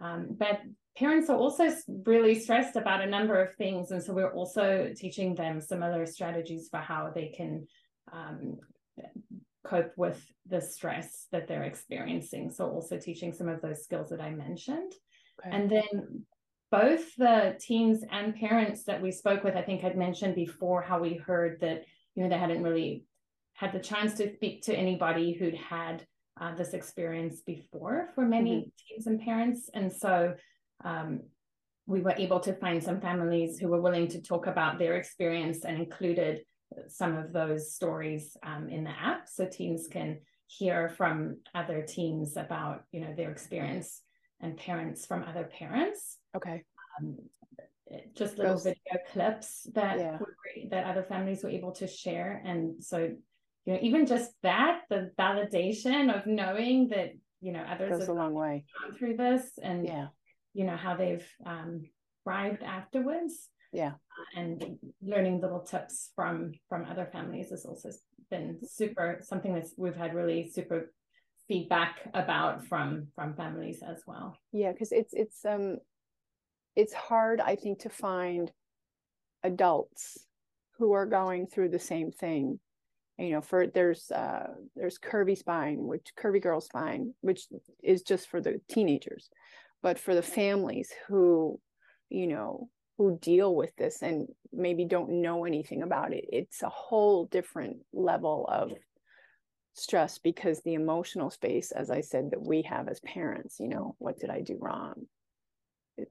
Um, 0.00 0.28
but 0.38 0.60
parents 0.96 1.28
are 1.30 1.36
also 1.36 1.70
really 2.04 2.38
stressed 2.38 2.76
about 2.76 3.02
a 3.02 3.06
number 3.06 3.42
of 3.42 3.54
things. 3.54 3.90
And 3.90 4.02
so 4.02 4.12
we're 4.12 4.32
also 4.32 4.92
teaching 4.96 5.34
them 5.34 5.60
similar 5.60 6.06
strategies 6.06 6.68
for 6.70 6.78
how 6.78 7.10
they 7.14 7.28
can 7.28 7.66
um, 8.12 8.58
cope 9.64 9.92
with 9.96 10.24
the 10.48 10.60
stress 10.60 11.26
that 11.32 11.46
they're 11.46 11.64
experiencing. 11.64 12.50
So 12.50 12.68
also 12.68 12.98
teaching 12.98 13.32
some 13.32 13.48
of 13.48 13.60
those 13.60 13.82
skills 13.82 14.10
that 14.10 14.20
I 14.20 14.30
mentioned. 14.30 14.92
Okay. 15.40 15.56
And 15.56 15.70
then 15.70 16.24
both 16.70 17.14
the 17.16 17.56
teens 17.60 18.04
and 18.10 18.34
parents 18.34 18.84
that 18.84 19.02
we 19.02 19.10
spoke 19.10 19.44
with, 19.44 19.56
I 19.56 19.62
think 19.62 19.84
I'd 19.84 19.96
mentioned 19.96 20.34
before 20.34 20.82
how 20.82 21.00
we 21.00 21.14
heard 21.14 21.60
that, 21.60 21.84
you 22.14 22.22
know, 22.22 22.28
they 22.28 22.38
hadn't 22.38 22.62
really 22.62 23.04
had 23.54 23.72
the 23.72 23.80
chance 23.80 24.14
to 24.14 24.34
speak 24.34 24.62
to 24.62 24.74
anybody 24.74 25.32
who'd 25.32 25.56
had 25.56 26.06
uh, 26.40 26.54
this 26.54 26.72
experience 26.72 27.42
before 27.42 28.08
for 28.14 28.24
many 28.24 28.52
mm-hmm. 28.52 28.68
teens 28.88 29.06
and 29.06 29.20
parents. 29.20 29.68
And 29.74 29.92
so 29.92 30.34
um, 30.84 31.20
we 31.86 32.00
were 32.00 32.14
able 32.16 32.40
to 32.40 32.54
find 32.54 32.82
some 32.82 33.00
families 33.00 33.58
who 33.58 33.68
were 33.68 33.80
willing 33.80 34.08
to 34.08 34.22
talk 34.22 34.46
about 34.46 34.78
their 34.78 34.96
experience 34.96 35.64
and 35.64 35.76
included 35.76 36.40
some 36.88 37.16
of 37.16 37.32
those 37.32 37.72
stories 37.72 38.36
um, 38.42 38.68
in 38.68 38.84
the 38.84 38.90
app. 38.90 39.28
So 39.28 39.46
teams 39.46 39.88
can 39.90 40.20
hear 40.46 40.88
from 40.88 41.38
other 41.54 41.82
teams 41.82 42.36
about 42.36 42.84
you 42.92 43.00
know 43.00 43.14
their 43.16 43.30
experience 43.30 44.02
and 44.40 44.56
parents 44.56 45.06
from 45.06 45.24
other 45.24 45.44
parents. 45.44 46.18
Okay. 46.36 46.64
Um, 47.00 47.16
just 48.16 48.38
little 48.38 48.54
Those, 48.54 48.64
video 48.64 49.00
clips 49.12 49.66
that 49.74 49.98
yeah. 49.98 50.18
were, 50.18 50.36
that 50.70 50.84
other 50.84 51.02
families 51.02 51.42
were 51.42 51.50
able 51.50 51.72
to 51.72 51.88
share. 51.88 52.40
And 52.44 52.82
so 52.82 53.10
you 53.66 53.72
know 53.72 53.78
even 53.82 54.06
just 54.06 54.30
that 54.42 54.82
the 54.88 55.10
validation 55.18 56.14
of 56.16 56.26
knowing 56.26 56.88
that 56.88 57.12
you 57.40 57.52
know 57.52 57.60
others 57.62 57.98
goes 57.98 58.08
a 58.08 58.12
long 58.12 58.34
way. 58.34 58.64
through 58.98 59.16
this 59.16 59.58
and 59.62 59.86
yeah. 59.86 60.06
you 60.54 60.64
know 60.64 60.76
how 60.76 60.96
they've 60.96 61.26
um 61.46 61.82
thrived 62.24 62.62
afterwards 62.62 63.48
yeah. 63.72 63.92
And 64.36 64.78
learning 65.02 65.40
little 65.40 65.60
tips 65.60 66.10
from 66.14 66.52
from 66.68 66.84
other 66.84 67.08
families 67.12 67.50
has 67.50 67.64
also 67.64 67.90
been 68.30 68.58
super 68.66 69.20
something 69.22 69.54
that 69.54 69.66
we've 69.76 69.96
had 69.96 70.14
really 70.14 70.50
super 70.50 70.92
feedback 71.48 72.08
about 72.14 72.64
from 72.66 73.08
from 73.14 73.34
families 73.34 73.82
as 73.82 74.02
well. 74.06 74.36
Yeah 74.52 74.72
because 74.72 74.92
it's 74.92 75.14
it's 75.14 75.44
um 75.44 75.78
it's 76.76 76.94
hard 76.94 77.40
i 77.40 77.56
think 77.56 77.80
to 77.80 77.88
find 77.88 78.52
adults 79.42 80.26
who 80.78 80.92
are 80.92 81.06
going 81.06 81.46
through 81.46 81.68
the 81.68 81.78
same 81.78 82.10
thing. 82.12 82.58
You 83.18 83.32
know 83.32 83.40
for 83.42 83.66
there's 83.66 84.10
uh 84.10 84.48
there's 84.74 84.98
curvy 84.98 85.36
spine 85.36 85.86
which 85.86 86.08
curvy 86.18 86.42
girl 86.42 86.60
spine 86.60 87.12
which 87.20 87.46
is 87.82 88.02
just 88.02 88.28
for 88.28 88.40
the 88.40 88.60
teenagers 88.70 89.28
but 89.82 89.98
for 89.98 90.14
the 90.14 90.22
families 90.22 90.90
who 91.06 91.60
you 92.08 92.26
know 92.26 92.70
who 93.00 93.18
deal 93.22 93.54
with 93.56 93.74
this 93.76 94.02
and 94.02 94.28
maybe 94.52 94.84
don't 94.84 95.08
know 95.08 95.46
anything 95.46 95.82
about 95.82 96.12
it 96.12 96.26
it's 96.30 96.62
a 96.62 96.68
whole 96.68 97.24
different 97.24 97.78
level 97.94 98.46
of 98.52 98.72
stress 99.72 100.18
because 100.18 100.60
the 100.60 100.74
emotional 100.74 101.30
space 101.30 101.72
as 101.72 101.90
i 101.90 102.02
said 102.02 102.30
that 102.30 102.42
we 102.42 102.60
have 102.60 102.88
as 102.88 103.00
parents 103.00 103.58
you 103.58 103.68
know 103.68 103.96
what 103.98 104.18
did 104.18 104.28
i 104.28 104.42
do 104.42 104.58
wrong? 104.60 105.06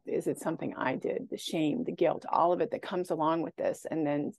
Is 0.08 0.26
it 0.26 0.40
something 0.40 0.74
i 0.76 0.96
did? 0.96 1.28
The 1.30 1.38
shame 1.38 1.84
the 1.84 1.92
guilt 1.92 2.26
all 2.28 2.54
of 2.54 2.60
it 2.60 2.72
that 2.72 2.82
comes 2.82 3.12
along 3.12 3.44
with 3.44 3.56
this 3.56 3.86
and 3.90 4.06
then 4.06 4.32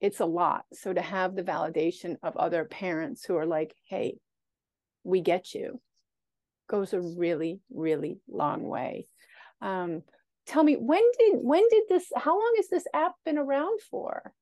it's 0.00 0.20
a 0.20 0.26
lot. 0.26 0.64
So 0.74 0.92
to 0.92 1.02
have 1.02 1.34
the 1.34 1.42
validation 1.42 2.18
of 2.22 2.36
other 2.36 2.64
parents 2.64 3.24
who 3.24 3.34
are 3.34 3.46
like 3.46 3.74
hey 3.86 4.18
we 5.02 5.22
get 5.22 5.54
you 5.54 5.80
goes 6.70 6.92
a 6.92 7.00
really 7.00 7.58
really 7.68 8.20
long 8.28 8.62
way. 8.62 9.08
Um, 9.60 10.02
tell 10.46 10.62
me 10.62 10.74
when 10.74 11.02
did 11.18 11.34
when 11.42 11.62
did 11.70 11.84
this 11.88 12.06
how 12.16 12.32
long 12.32 12.52
has 12.56 12.68
this 12.68 12.86
app 12.94 13.12
been 13.24 13.38
around 13.38 13.80
for 13.90 14.32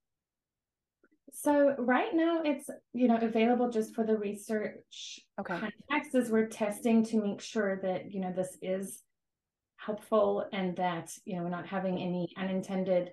so 1.32 1.74
right 1.78 2.14
now 2.14 2.42
it's 2.44 2.70
you 2.92 3.08
know 3.08 3.16
available 3.16 3.70
just 3.70 3.94
for 3.94 4.04
the 4.04 4.16
research 4.16 5.20
okay 5.40 5.58
context 5.58 6.14
as 6.14 6.30
we're 6.30 6.46
testing 6.46 7.04
to 7.04 7.20
make 7.20 7.40
sure 7.40 7.80
that 7.82 8.12
you 8.12 8.20
know 8.20 8.32
this 8.32 8.56
is 8.62 9.00
helpful 9.76 10.46
and 10.52 10.76
that 10.76 11.10
you 11.24 11.36
know 11.36 11.42
we're 11.42 11.48
not 11.48 11.66
having 11.66 11.98
any 11.98 12.28
unintended 12.38 13.10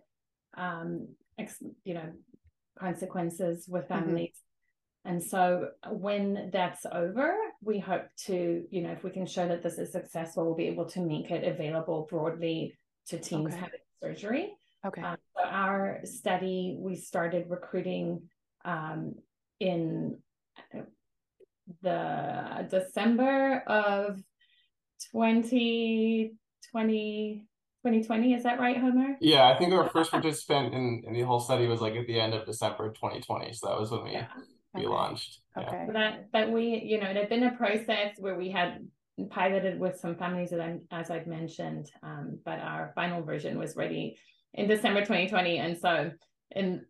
um 0.58 1.08
ex, 1.40 1.58
you 1.84 1.94
know 1.94 2.12
consequences 2.80 3.66
with 3.68 3.84
mm-hmm. 3.84 3.94
families 4.06 4.38
mm-hmm. 5.06 5.12
and 5.12 5.24
so 5.24 5.70
when 5.90 6.50
that's 6.54 6.86
over 6.92 7.34
we 7.64 7.80
hope 7.80 8.06
to 8.18 8.64
you 8.70 8.82
know 8.82 8.92
if 8.92 9.04
we 9.04 9.10
can 9.10 9.26
show 9.26 9.48
that 9.48 9.64
this 9.64 9.78
is 9.78 9.92
successful 9.92 10.46
we'll 10.46 10.56
be 10.56 10.68
able 10.68 10.86
to 10.86 11.02
make 11.02 11.32
it 11.32 11.44
available 11.44 12.08
broadly 12.10 12.74
to 13.08 13.20
teens 13.20 13.54
okay. 13.54 13.58
having 13.58 13.80
surgery. 14.02 14.54
Okay. 14.86 15.02
Um, 15.02 15.18
so 15.38 15.48
our 15.48 16.00
study, 16.04 16.78
we 16.80 16.96
started 16.96 17.46
recruiting 17.50 18.24
um, 18.66 19.16
in 19.60 20.18
the 21.82 22.68
December 22.70 23.64
of 23.68 24.18
2020, 25.12 26.34
2020. 26.74 28.34
Is 28.34 28.44
that 28.44 28.60
right, 28.60 28.78
Homer? 28.78 29.16
Yeah, 29.20 29.50
I 29.50 29.58
think 29.58 29.74
our 29.74 29.90
first 29.94 30.12
participant 30.12 30.74
in, 30.74 31.04
in 31.06 31.14
the 31.14 31.22
whole 31.22 31.40
study 31.40 31.68
was 31.68 31.82
like 31.82 31.96
at 31.96 32.08
the 32.08 32.20
end 32.20 32.34
of 32.34 32.46
December 32.46 32.90
2020. 32.90 33.54
So 33.54 33.68
that 33.68 33.80
was 33.80 33.92
when 33.92 34.04
we, 34.04 34.12
yeah. 34.14 34.28
we 34.74 34.82
okay. 34.82 34.90
launched. 34.90 35.42
Okay. 35.58 35.68
Yeah. 35.72 35.88
So 35.88 35.94
that, 35.94 36.28
that 36.34 36.52
we, 36.52 36.82
you 36.84 37.00
know, 37.00 37.08
it 37.08 37.16
had 37.16 37.30
been 37.30 37.44
a 37.44 37.56
process 37.56 38.16
where 38.18 38.36
we 38.36 38.50
had 38.50 38.86
piloted 39.30 39.80
with 39.80 40.00
some 40.00 40.16
families 40.16 40.50
that 40.52 40.62
I'm, 40.62 40.82
as 40.92 41.10
I've 41.10 41.28
mentioned, 41.28 41.92
um, 42.04 42.40
but 42.46 42.60
our 42.60 42.92
final 42.96 43.24
version 43.24 43.58
was 43.58 43.76
ready 43.76 44.18
in 44.54 44.68
December 44.68 45.02
2020. 45.02 45.58
And 45.58 45.78
so 45.78 46.12
in 46.52 46.86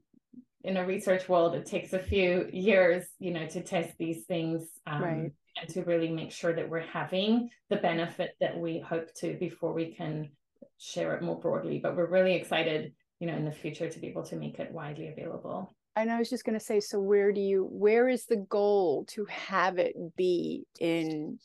in 0.64 0.78
a 0.78 0.86
research 0.86 1.28
world, 1.28 1.56
it 1.56 1.66
takes 1.66 1.94
a 1.94 2.00
few 2.00 2.48
years, 2.52 3.06
you 3.20 3.32
know, 3.34 3.48
to 3.48 3.62
test 3.62 3.98
these 3.98 4.26
things 4.26 4.68
um, 4.86 5.02
right. 5.02 5.32
and 5.60 5.70
to 5.70 5.84
really 5.84 6.10
make 6.10 6.32
sure 6.32 6.54
that 6.54 6.70
we're 6.70 6.82
having 6.82 7.50
the 7.70 7.78
benefit 7.78 8.36
that 8.40 8.58
we 8.58 8.80
hope 8.80 9.12
to 9.16 9.36
before 9.40 9.74
we 9.74 9.94
can 9.96 10.30
share 10.78 11.16
it 11.16 11.24
more 11.24 11.40
broadly. 11.40 11.80
But 11.82 11.96
we're 11.96 12.10
really 12.10 12.36
excited, 12.36 12.94
you 13.20 13.28
know, 13.28 13.36
in 13.36 13.46
the 13.46 13.52
future 13.52 13.90
to 13.90 14.00
be 14.00 14.08
able 14.08 14.24
to 14.26 14.36
make 14.36 14.60
it 14.60 14.72
widely 14.72 15.08
available. 15.08 15.76
And 15.96 16.12
I 16.12 16.20
was 16.20 16.30
just 16.30 16.46
going 16.46 16.58
to 16.58 16.64
say, 16.64 16.80
so 16.80 17.00
where 17.00 17.32
do 17.32 17.42
you, 17.42 17.68
where 17.70 18.08
is 18.08 18.26
the 18.26 18.38
goal 18.38 19.06
to 19.10 19.26
have 19.26 19.78
it 19.78 19.96
be 20.16 20.66
in 20.80 21.40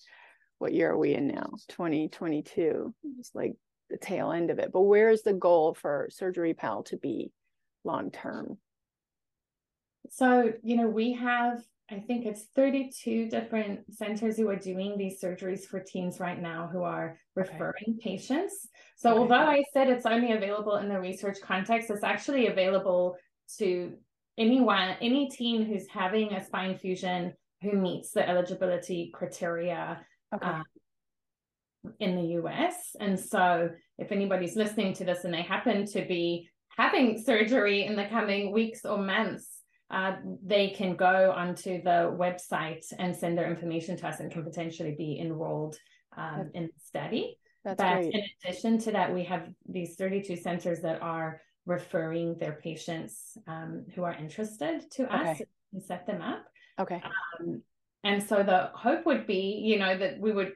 what 0.59 0.73
year 0.73 0.93
are 0.93 0.99
we 0.99 1.15
in 1.15 1.29
now 1.29 1.51
2022 1.69 2.95
it's 3.19 3.35
like 3.35 3.55
the 3.91 3.97
tail 3.99 4.33
end 4.33 4.51
of 4.51 4.59
it 4.59 4.73
but 4.73 4.83
where 4.83 5.11
is 5.11 5.23
the 5.23 5.33
goal 5.33 5.75
for 5.75 6.09
surgery 6.11 6.55
pal 6.55 6.83
to 6.83 6.97
be 6.97 7.31
long 7.85 8.11
term 8.11 8.59
so 10.11 10.53
you 10.63 10.77
know 10.77 10.89
we 10.89 11.13
have 11.13 11.63
i 11.91 11.99
think 12.01 12.27
it's 12.27 12.47
32 12.57 13.29
different 13.29 13.81
centers 13.95 14.37
who 14.37 14.49
are 14.49 14.57
doing 14.57 14.97
these 14.97 15.21
surgeries 15.23 15.65
for 15.65 15.81
teens 15.81 16.19
right 16.19 16.41
now 16.41 16.69
who 16.73 16.83
are 16.83 17.19
referring 17.35 17.73
okay. 17.89 17.99
patients 18.03 18.69
so 18.97 19.11
okay. 19.11 19.19
although 19.19 19.35
i 19.35 19.63
said 19.73 19.89
it's 19.89 20.07
only 20.07 20.33
available 20.33 20.77
in 20.77 20.89
the 20.89 20.99
research 20.99 21.39
context 21.43 21.91
it's 21.91 22.03
actually 22.03 22.49
available 22.49 23.17
to 23.59 23.93
anyone 24.39 24.97
any 25.01 25.29
teen 25.29 25.65
who's 25.65 25.87
having 25.89 26.33
a 26.33 26.45
spine 26.45 26.77
fusion 26.77 27.33
who 27.63 27.73
meets 27.73 28.11
the 28.11 28.29
eligibility 28.29 29.11
criteria 29.15 30.01
okay. 30.35 30.47
um, 30.47 30.64
in 32.00 32.16
the 32.16 32.40
US. 32.40 32.75
And 33.00 33.18
so, 33.18 33.71
if 33.99 34.12
anybody's 34.12 34.56
listening 34.56 34.92
to 34.95 35.04
this 35.04 35.25
and 35.25 35.33
they 35.33 35.42
happen 35.42 35.87
to 35.87 36.04
be 36.04 36.49
having 36.76 37.23
surgery 37.23 37.85
in 37.85 37.97
the 37.97 38.06
coming 38.06 38.52
weeks 38.52 38.85
or 38.85 38.99
months, 38.99 39.62
uh, 39.90 40.16
they 40.45 40.71
can 40.71 40.97
go 40.97 41.33
onto 41.35 41.83
the 41.83 42.14
website 42.18 42.85
and 42.99 43.14
send 43.14 43.38
their 43.38 43.50
information 43.50 43.97
to 43.97 44.09
us 44.09 44.21
and 44.21 44.30
can 44.30 44.42
potentially 44.42 44.95
be 44.97 45.18
enrolled 45.21 45.76
um, 46.16 46.50
in 46.54 46.64
the 46.64 46.80
study. 46.85 47.38
That's 47.64 47.78
but 47.78 47.95
great. 47.95 48.14
in 48.14 48.23
addition 48.45 48.78
to 48.78 48.92
that, 48.92 49.12
we 49.12 49.25
have 49.25 49.49
these 49.68 49.97
32 49.97 50.37
centers 50.37 50.80
that 50.83 51.02
are 51.02 51.40
referring 51.66 52.37
their 52.38 52.59
patients 52.62 53.37
um, 53.47 53.85
who 53.95 54.04
are 54.04 54.14
interested 54.14 54.88
to 54.92 55.04
okay. 55.04 55.30
us 55.30 55.40
and 55.73 55.83
set 55.83 56.06
them 56.06 56.23
up. 56.23 56.45
Okay. 56.78 57.02
Um, 57.40 57.62
and 58.07 58.23
so 58.23 58.45
the 58.45 58.71
hope 58.73 59.05
would 59.05 59.27
be, 59.27 59.61
you 59.65 59.81
know, 59.81 59.99
that 59.99 60.21
we 60.21 60.31
would 60.31 60.53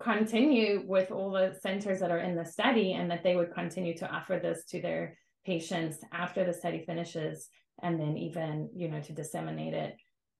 continue 0.00 0.82
with 0.84 1.12
all 1.12 1.30
the 1.30 1.56
centers 1.62 2.00
that 2.00 2.10
are 2.10 2.18
in 2.18 2.34
the 2.34 2.44
study 2.44 2.94
and 2.94 3.08
that 3.08 3.22
they 3.22 3.36
would 3.36 3.54
continue 3.54 3.96
to 3.98 4.10
offer 4.10 4.40
this 4.42 4.64
to 4.70 4.82
their 4.82 5.16
patients 5.46 5.98
after 6.12 6.44
the 6.44 6.52
study 6.52 6.82
finishes 6.84 7.48
and 7.84 8.00
then 8.00 8.16
even, 8.16 8.68
you 8.74 8.88
know, 8.88 9.00
to 9.00 9.12
disseminate 9.12 9.74
it 9.74 9.94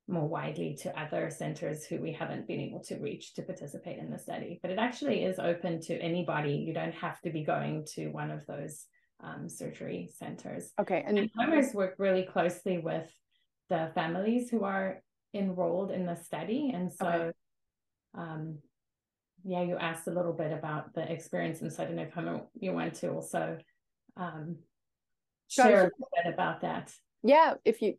more 0.09 0.27
widely 0.27 0.77
to 0.83 1.00
other 1.00 1.31
centers 1.31 1.85
who 1.85 2.00
we 2.00 2.12
haven't 2.12 2.49
been 2.49 2.61
able 2.61 2.81
to 2.81 2.97
reach 2.97 3.35
to 3.35 3.43
participate 3.43 3.99
in 3.99 4.11
the 4.11 4.19
study. 4.19 4.59
But 4.61 4.73
it 4.73 4.81
actually 4.81 5.23
is 5.23 5.38
open 5.38 5.81
to 5.83 5.97
anybody. 6.00 6.55
You 6.55 6.75
don't 6.75 6.95
have 6.95 7.21
to 7.21 7.31
be 7.31 7.45
going 7.45 7.87
to 7.95 8.09
one 8.09 8.33
of 8.33 8.45
those 8.47 8.85
um, 9.23 9.49
surgery 9.49 10.11
centers. 10.12 10.73
Okay. 10.81 11.05
And, 11.07 11.19
and 11.19 11.31
Homer's 11.37 11.73
work 11.73 11.95
really 11.99 12.25
closely 12.25 12.79
with 12.79 13.09
the 13.71 13.93
families 13.95 14.50
who 14.50 14.65
are 14.65 15.03
enrolled 15.35 15.90
in 15.90 16.06
the 16.06 16.16
study. 16.16 16.70
And 16.75 16.92
so, 16.92 17.06
okay. 17.06 17.32
um, 18.16 18.58
yeah, 19.44 19.62
you 19.62 19.76
asked 19.76 20.06
a 20.06 20.12
little 20.12 20.32
bit 20.32 20.52
about 20.52 20.94
the 20.94 21.11
experience. 21.11 21.61
And 21.62 21.73
so 21.73 21.82
I 21.82 21.87
don't 21.87 21.97
know 21.97 22.02
if 22.02 22.12
you 22.61 22.73
want 22.73 22.94
to 22.94 23.11
also 23.11 23.58
um, 24.16 24.56
share 25.49 25.80
a 25.80 25.85
little 25.85 26.11
bit 26.25 26.32
about 26.32 26.62
that. 26.62 26.92
Yeah, 27.23 27.54
if 27.64 27.82
you 27.82 27.94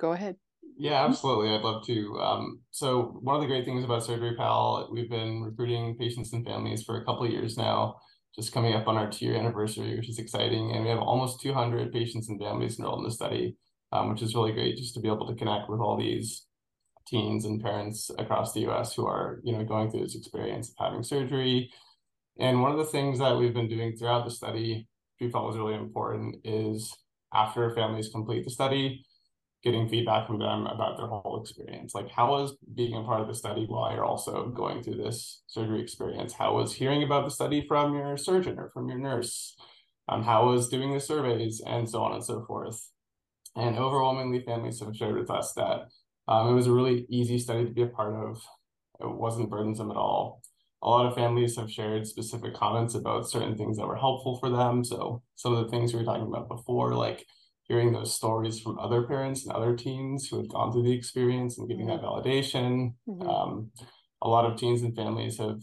go 0.00 0.12
ahead. 0.12 0.36
Yeah, 0.76 1.04
absolutely. 1.04 1.54
I'd 1.54 1.62
love 1.62 1.86
to. 1.86 2.18
Um, 2.20 2.60
so 2.70 3.18
one 3.22 3.36
of 3.36 3.42
the 3.42 3.46
great 3.46 3.64
things 3.64 3.84
about 3.84 4.04
Surgery 4.04 4.34
Pal, 4.36 4.88
we've 4.90 5.10
been 5.10 5.42
recruiting 5.42 5.96
patients 5.96 6.32
and 6.32 6.44
families 6.44 6.82
for 6.82 7.00
a 7.00 7.04
couple 7.04 7.24
of 7.24 7.30
years 7.30 7.56
now 7.56 7.96
just 8.34 8.52
coming 8.52 8.74
up 8.74 8.88
on 8.88 8.96
our 8.96 9.10
two 9.10 9.26
year 9.26 9.36
anniversary, 9.36 9.96
which 9.96 10.08
is 10.08 10.18
exciting. 10.18 10.72
And 10.72 10.84
we 10.84 10.90
have 10.90 10.98
almost 10.98 11.40
200 11.40 11.92
patients 11.92 12.28
and 12.28 12.40
families 12.40 12.78
enrolled 12.78 13.00
in 13.00 13.04
the 13.04 13.10
study, 13.10 13.56
um, 13.94 14.10
which 14.10 14.22
is 14.22 14.34
really 14.34 14.52
great 14.52 14.76
just 14.76 14.92
to 14.94 15.00
be 15.00 15.08
able 15.08 15.26
to 15.26 15.36
connect 15.36 15.70
with 15.70 15.80
all 15.80 15.96
these 15.96 16.46
teens 17.06 17.44
and 17.44 17.62
parents 17.62 18.10
across 18.18 18.52
the 18.52 18.68
US 18.68 18.94
who 18.94 19.06
are, 19.06 19.40
you 19.44 19.52
know, 19.52 19.64
going 19.64 19.90
through 19.90 20.00
this 20.00 20.16
experience 20.16 20.68
of 20.70 20.74
having 20.84 21.02
surgery. 21.02 21.70
And 22.38 22.60
one 22.60 22.72
of 22.72 22.78
the 22.78 22.84
things 22.84 23.20
that 23.20 23.36
we've 23.38 23.54
been 23.54 23.68
doing 23.68 23.96
throughout 23.96 24.24
the 24.24 24.30
study, 24.30 24.88
we 25.20 25.30
felt 25.30 25.46
was 25.46 25.56
really 25.56 25.74
important, 25.74 26.36
is 26.44 26.92
after 27.32 27.72
families 27.74 28.08
complete 28.12 28.44
the 28.44 28.50
study, 28.50 29.04
getting 29.62 29.88
feedback 29.88 30.26
from 30.26 30.40
them 30.40 30.66
about 30.66 30.96
their 30.96 31.06
whole 31.06 31.40
experience. 31.40 31.94
Like, 31.94 32.10
how 32.10 32.30
was 32.30 32.56
being 32.74 32.96
a 32.96 33.04
part 33.04 33.20
of 33.20 33.28
the 33.28 33.34
study 33.34 33.64
while 33.66 33.92
you're 33.92 34.04
also 34.04 34.48
going 34.48 34.82
through 34.82 34.96
this 34.96 35.42
surgery 35.46 35.80
experience? 35.80 36.32
How 36.32 36.54
was 36.56 36.74
hearing 36.74 37.04
about 37.04 37.24
the 37.24 37.30
study 37.30 37.64
from 37.68 37.94
your 37.94 38.16
surgeon 38.16 38.58
or 38.58 38.70
from 38.74 38.88
your 38.88 38.98
nurse? 38.98 39.54
Um, 40.08 40.24
how 40.24 40.48
was 40.48 40.68
doing 40.68 40.92
the 40.92 41.00
surveys 41.00 41.62
and 41.64 41.88
so 41.88 42.02
on 42.02 42.12
and 42.12 42.24
so 42.24 42.44
forth? 42.44 42.90
And 43.56 43.78
overwhelmingly, 43.78 44.40
families 44.40 44.80
have 44.80 44.96
shared 44.96 45.16
with 45.16 45.30
us 45.30 45.52
that 45.54 45.88
um, 46.26 46.48
it 46.48 46.54
was 46.54 46.66
a 46.66 46.72
really 46.72 47.06
easy 47.08 47.38
study 47.38 47.64
to 47.64 47.70
be 47.70 47.82
a 47.82 47.86
part 47.86 48.14
of. 48.14 48.42
It 49.00 49.10
wasn't 49.10 49.50
burdensome 49.50 49.90
at 49.90 49.96
all. 49.96 50.42
A 50.82 50.88
lot 50.88 51.06
of 51.06 51.14
families 51.14 51.56
have 51.56 51.70
shared 51.70 52.06
specific 52.06 52.54
comments 52.54 52.94
about 52.94 53.28
certain 53.28 53.56
things 53.56 53.78
that 53.78 53.86
were 53.86 53.96
helpful 53.96 54.38
for 54.38 54.50
them. 54.50 54.84
So 54.84 55.22
some 55.34 55.54
of 55.54 55.64
the 55.64 55.70
things 55.70 55.92
we 55.92 56.00
were 56.00 56.04
talking 56.04 56.26
about 56.26 56.48
before, 56.48 56.94
like 56.94 57.24
hearing 57.64 57.92
those 57.92 58.14
stories 58.14 58.60
from 58.60 58.78
other 58.78 59.02
parents 59.02 59.44
and 59.44 59.52
other 59.52 59.74
teens 59.74 60.28
who 60.28 60.36
had 60.38 60.48
gone 60.48 60.72
through 60.72 60.82
the 60.82 60.92
experience 60.92 61.58
and 61.58 61.68
giving 61.68 61.86
mm-hmm. 61.86 61.96
that 61.96 62.06
validation. 62.06 62.94
Mm-hmm. 63.08 63.28
Um, 63.28 63.70
a 64.20 64.28
lot 64.28 64.44
of 64.44 64.58
teens 64.58 64.82
and 64.82 64.94
families 64.94 65.38
have 65.38 65.60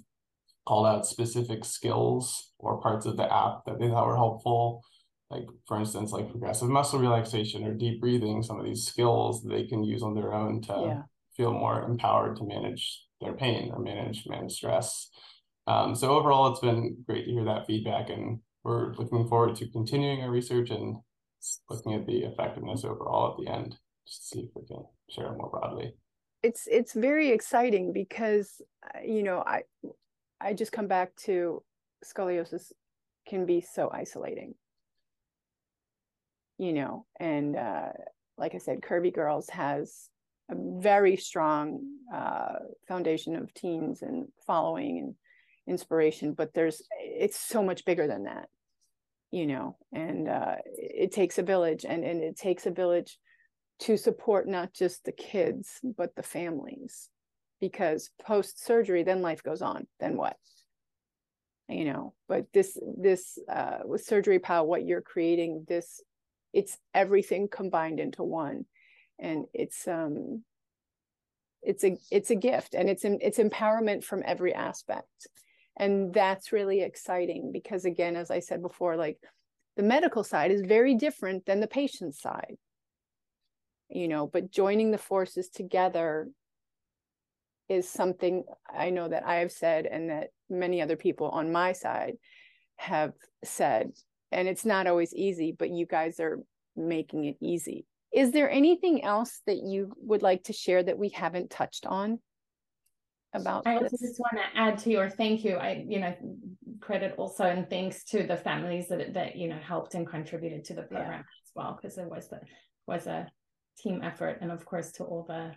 called 0.68 0.88
out 0.88 1.06
specific 1.06 1.66
skills 1.66 2.52
or 2.58 2.82
parts 2.82 3.06
of 3.06 3.18
the 3.18 3.32
app 3.32 3.66
that 3.66 3.80
they 3.80 3.88
thought 3.88 4.08
were 4.08 4.16
helpful. 4.16 4.84
Like, 5.32 5.46
for 5.66 5.80
instance, 5.80 6.12
like 6.12 6.30
progressive 6.30 6.68
muscle 6.68 7.00
relaxation 7.00 7.66
or 7.66 7.74
deep 7.74 8.02
breathing, 8.02 8.44
some 8.44 8.60
of 8.60 8.66
these 8.66 8.86
skills 8.86 9.44
they 9.44 9.64
can 9.64 9.82
use 9.84 10.04
on 10.04 10.14
their 10.14 10.34
own 10.34 10.62
to 10.64 10.84
yeah. 10.86 11.02
feel 11.38 11.54
more 11.54 11.84
empowered 11.84 12.36
to 12.38 12.44
manage 12.44 13.02
their 13.22 13.34
pain 13.34 13.72
or 13.72 13.80
manage 13.80 14.28
manage 14.28 14.52
stress. 14.52 15.10
Um, 15.68 15.96
so 15.96 16.12
overall, 16.12 16.52
it's 16.52 16.60
been 16.60 16.98
great 17.08 17.26
to 17.26 17.32
hear 17.32 17.46
that 17.46 17.66
feedback, 17.66 18.10
and 18.10 18.40
we're 18.64 18.94
looking 18.96 19.28
forward 19.28 19.56
to 19.58 19.70
continuing 19.70 20.22
our 20.22 20.30
research 20.30 20.70
and 20.70 20.98
looking 21.70 21.94
at 21.94 22.06
the 22.06 22.24
effectiveness 22.24 22.84
overall 22.84 23.32
at 23.32 23.38
the 23.44 23.52
end, 23.52 23.78
just 24.06 24.22
to 24.22 24.28
see 24.28 24.40
if 24.42 24.50
we 24.56 24.68
can 24.68 24.84
share 25.10 25.28
it 25.28 25.38
more 25.38 25.50
broadly. 25.50 25.94
It's 26.44 26.68
it's 26.70 26.94
very 26.94 27.30
exciting 27.30 27.94
because 27.94 28.62
uh, 28.84 29.00
you 29.02 29.24
know 29.24 29.44
I 29.46 29.62
I 30.42 30.54
just 30.54 30.72
come 30.72 30.88
back 30.88 31.16
to 31.28 31.64
scoliosis 32.04 32.72
can 33.28 33.46
be 33.46 33.62
so 33.62 33.90
isolating, 33.94 34.56
you 36.62 36.74
know, 36.74 37.06
and 37.20 37.56
uh, 37.56 37.89
like 38.38 38.56
I 38.56 38.60
said, 38.60 38.82
Curvy 38.82 39.13
Girls 39.13 39.50
has 39.50 40.10
a 40.50 40.56
very 40.56 41.15
strong 41.18 41.82
uh, 42.13 42.60
foundation 42.88 43.36
of 43.36 43.53
teens 43.53 44.01
and 44.01 44.27
following 44.46 45.00
and 45.00 45.15
inspiration, 45.68 46.34
but 46.34 46.53
there's 46.53 46.82
it's 47.00 47.39
so 47.39 47.63
much 47.63 47.86
bigger 47.86 48.08
than 48.08 48.24
that 48.24 48.48
you 49.32 49.48
know 49.48 49.77
and 49.94 50.27
uh, 50.27 50.56
it 50.65 51.12
takes 51.12 51.38
a 51.38 51.44
village 51.44 51.86
and, 51.88 52.03
and 52.03 52.22
it 52.22 52.38
takes 52.38 52.65
a 52.65 52.72
village 52.72 53.18
to 53.80 53.98
support 53.98 54.48
not 54.48 54.74
just 54.74 55.03
the 55.06 55.12
kids 55.12 55.80
but 55.98 56.15
the 56.15 56.24
families 56.24 57.10
because 57.60 58.12
post 58.24 58.63
surgery 58.63 59.03
then 59.03 59.22
life 59.22 59.41
goes 59.41 59.62
on 59.62 59.88
then 60.00 60.18
what? 60.18 60.36
You 61.70 61.86
know 61.86 62.13
but 62.27 62.48
this 62.53 62.77
this 62.98 63.39
uh, 63.50 63.80
with 63.86 64.03
surgery 64.03 64.39
pal 64.39 64.68
what 64.68 64.86
you're 64.86 65.01
creating 65.01 65.65
this 65.68 66.01
it's 66.53 66.77
everything 66.94 67.48
combined 67.50 68.00
into 68.00 68.24
one. 68.24 68.66
And 69.20 69.46
it's 69.53 69.87
um 69.87 70.44
it's 71.61 71.83
a 71.83 71.98
it's 72.09 72.31
a 72.31 72.35
gift 72.35 72.74
and 72.74 72.90
it's 72.90 73.03
it's 73.05 73.37
empowerment 73.37 74.03
from 74.03 74.24
every 74.25 74.53
aspect. 74.53 75.27
And 75.77 76.14
that's 76.14 76.51
really 76.51 76.81
exciting 76.81 77.51
because 77.53 77.85
again 77.85 78.16
as 78.16 78.29
i 78.29 78.40
said 78.40 78.61
before 78.61 78.98
like 78.98 79.18
the 79.77 79.83
medical 79.83 80.24
side 80.24 80.51
is 80.51 80.61
very 80.61 80.96
different 80.96 81.46
than 81.46 81.59
the 81.59 81.68
patient 81.68 82.14
side 82.14 82.57
you 83.90 84.07
know 84.07 84.27
but 84.27 84.51
joining 84.51 84.92
the 84.92 84.98
forces 84.98 85.50
together 85.50 86.29
is 87.70 87.87
something 87.87 88.44
i 88.74 88.90
know 88.90 89.07
that 89.07 89.25
i 89.25 89.35
have 89.35 89.51
said 89.51 89.85
and 89.85 90.09
that 90.09 90.29
many 90.50 90.81
other 90.81 90.96
people 90.96 91.29
on 91.29 91.51
my 91.51 91.72
side 91.72 92.16
have 92.75 93.14
said 93.44 93.92
and 94.31 94.48
it's 94.48 94.65
not 94.65 94.87
always 94.87 95.13
easy 95.13 95.55
but 95.57 95.70
you 95.70 95.85
guys 95.85 96.20
are 96.20 96.39
making 96.75 97.25
it 97.25 97.37
easy 97.41 97.85
is 98.13 98.31
there 98.31 98.50
anything 98.50 99.03
else 99.03 99.41
that 99.48 99.57
you 99.57 99.94
would 99.98 100.22
like 100.22 100.44
to 100.44 100.53
share 100.53 100.83
that 100.83 100.98
we 100.98 101.09
haven't 101.09 101.50
touched 101.50 101.85
on 101.85 102.20
about 103.33 103.65
I 103.65 103.75
also 103.75 103.98
just 103.98 104.20
want 104.20 104.37
to 104.37 104.59
add 104.59 104.77
to 104.79 104.91
your 104.91 105.09
thank 105.09 105.44
you. 105.44 105.55
I, 105.55 105.85
you 105.87 106.00
know, 106.00 106.13
credit 106.79 107.15
also 107.17 107.46
and 107.46 107.70
thanks 107.70 108.03
to 108.05 108.24
the 108.24 108.37
families 108.37 108.89
that 108.89 109.13
that 109.13 109.35
you 109.35 109.48
know 109.48 109.57
helped 109.57 109.96
and 109.96 110.07
contributed 110.07 110.65
to 110.65 110.74
the 110.74 110.83
program 110.83 111.11
yeah. 111.11 111.20
as 111.20 111.51
well, 111.55 111.79
because 111.81 111.98
it 111.98 112.09
was 112.09 112.27
the 112.27 112.41
was 112.87 113.07
a 113.07 113.29
team 113.77 114.01
effort, 114.03 114.39
and 114.41 114.51
of 114.51 114.65
course 114.65 114.91
to 114.94 115.03
all 115.03 115.24
the 115.27 115.51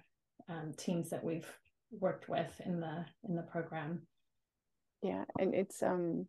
um, 0.48 0.72
teams 0.78 1.10
that 1.10 1.24
we've 1.24 1.50
worked 1.90 2.28
with 2.28 2.60
in 2.64 2.80
the 2.80 3.04
in 3.28 3.34
the 3.34 3.42
program. 3.42 4.06
Yeah, 5.02 5.24
and 5.38 5.54
it's 5.54 5.82
um, 5.82 6.26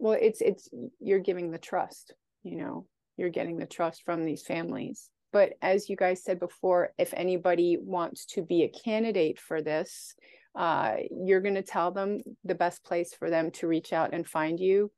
well, 0.00 0.18
it's 0.20 0.40
it's 0.40 0.68
you're 0.98 1.20
giving 1.20 1.50
the 1.50 1.58
trust. 1.58 2.14
You 2.42 2.56
know, 2.56 2.86
you're 3.16 3.28
getting 3.28 3.58
the 3.58 3.66
trust 3.66 4.02
from 4.04 4.24
these 4.24 4.42
families. 4.42 5.10
But 5.32 5.52
as 5.62 5.88
you 5.88 5.94
guys 5.94 6.24
said 6.24 6.40
before, 6.40 6.92
if 6.98 7.14
anybody 7.14 7.76
wants 7.80 8.26
to 8.26 8.42
be 8.42 8.64
a 8.64 8.68
candidate 8.68 9.38
for 9.38 9.62
this, 9.62 10.16
uh, 10.56 10.94
you're 11.24 11.40
going 11.40 11.54
to 11.54 11.62
tell 11.62 11.92
them 11.92 12.18
the 12.44 12.56
best 12.56 12.82
place 12.82 13.14
for 13.14 13.30
them 13.30 13.52
to 13.52 13.68
reach 13.68 13.92
out 13.92 14.12
and 14.12 14.26
find 14.26 14.58
you 14.58 14.90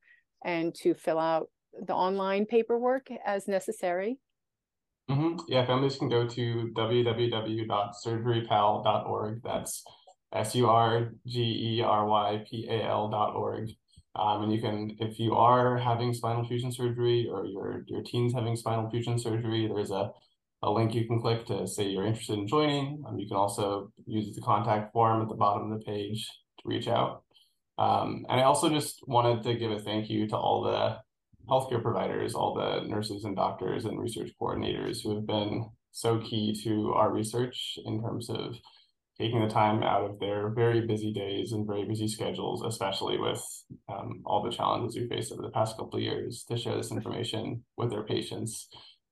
and 0.44 0.74
to 0.76 0.94
fill 0.94 1.18
out 1.18 1.50
the 1.86 1.94
online 1.94 2.46
paperwork 2.46 3.08
as 3.26 3.46
necessary. 3.46 4.16
Mm-hmm. 5.10 5.40
Yeah, 5.48 5.66
families 5.66 5.96
can 5.96 6.08
go 6.08 6.26
to 6.26 6.70
www.surgerypal.org. 6.74 9.42
That's 9.42 9.84
S 10.32 10.54
U 10.54 10.68
R 10.68 11.10
Um, 14.14 14.42
and 14.44 14.52
you 14.52 14.60
can, 14.60 14.96
if 15.00 15.18
you 15.18 15.34
are 15.34 15.78
having 15.78 16.12
spinal 16.12 16.46
fusion 16.46 16.70
surgery 16.70 17.28
or 17.30 17.46
your 17.46 17.84
your 17.86 18.02
teen's 18.02 18.34
having 18.34 18.56
spinal 18.56 18.90
fusion 18.90 19.18
surgery, 19.18 19.66
there's 19.66 19.90
a 19.90 20.10
a 20.62 20.70
link 20.70 20.94
you 20.94 21.06
can 21.06 21.20
click 21.20 21.44
to 21.46 21.66
say 21.66 21.88
you're 21.88 22.06
interested 22.06 22.38
in 22.38 22.46
joining. 22.46 23.02
Um, 23.06 23.18
you 23.18 23.26
can 23.26 23.36
also 23.36 23.92
use 24.06 24.34
the 24.34 24.42
contact 24.42 24.92
form 24.92 25.22
at 25.22 25.28
the 25.28 25.34
bottom 25.34 25.72
of 25.72 25.78
the 25.78 25.84
page 25.84 26.28
to 26.60 26.68
reach 26.68 26.88
out. 26.88 27.24
Um, 27.78 28.24
and 28.28 28.40
I 28.40 28.44
also 28.44 28.68
just 28.68 29.02
wanted 29.08 29.42
to 29.42 29.54
give 29.54 29.72
a 29.72 29.80
thank 29.80 30.08
you 30.08 30.28
to 30.28 30.36
all 30.36 30.62
the 30.62 30.98
healthcare 31.50 31.82
providers, 31.82 32.34
all 32.34 32.54
the 32.54 32.86
nurses 32.86 33.24
and 33.24 33.34
doctors 33.34 33.84
and 33.86 34.00
research 34.00 34.30
coordinators 34.40 35.02
who 35.02 35.16
have 35.16 35.26
been 35.26 35.68
so 35.90 36.18
key 36.20 36.54
to 36.64 36.92
our 36.94 37.12
research 37.12 37.78
in 37.84 38.00
terms 38.00 38.30
of 38.30 38.54
taking 39.18 39.40
the 39.40 39.52
time 39.52 39.82
out 39.82 40.04
of 40.04 40.18
their 40.18 40.50
very 40.50 40.86
busy 40.86 41.12
days 41.12 41.52
and 41.52 41.66
very 41.66 41.84
busy 41.84 42.08
schedules, 42.08 42.62
especially 42.64 43.18
with 43.18 43.42
um, 43.88 44.22
all 44.24 44.42
the 44.42 44.50
challenges 44.50 44.96
we 44.96 45.08
faced 45.08 45.32
over 45.32 45.42
the 45.42 45.50
past 45.50 45.76
couple 45.76 45.96
of 45.96 46.02
years, 46.02 46.44
to 46.48 46.56
share 46.56 46.76
this 46.76 46.90
information 46.90 47.62
with 47.76 47.90
their 47.90 48.04
patients 48.04 48.68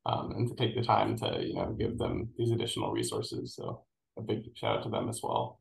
um, 0.06 0.32
and 0.36 0.48
to 0.48 0.54
take 0.54 0.74
the 0.74 0.82
time 0.82 1.16
to 1.18 1.38
you 1.42 1.54
know 1.54 1.74
give 1.78 1.98
them 1.98 2.28
these 2.38 2.50
additional 2.50 2.92
resources. 2.92 3.54
So 3.54 3.84
a 4.18 4.22
big 4.22 4.56
shout 4.56 4.78
out 4.78 4.82
to 4.84 4.90
them 4.90 5.08
as 5.08 5.20
well. 5.22 5.60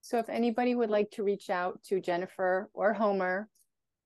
So 0.00 0.18
if 0.18 0.28
anybody 0.28 0.74
would 0.74 0.90
like 0.90 1.10
to 1.12 1.22
reach 1.22 1.48
out 1.48 1.82
to 1.84 2.00
Jennifer 2.00 2.68
or 2.74 2.92
Homer, 2.92 3.48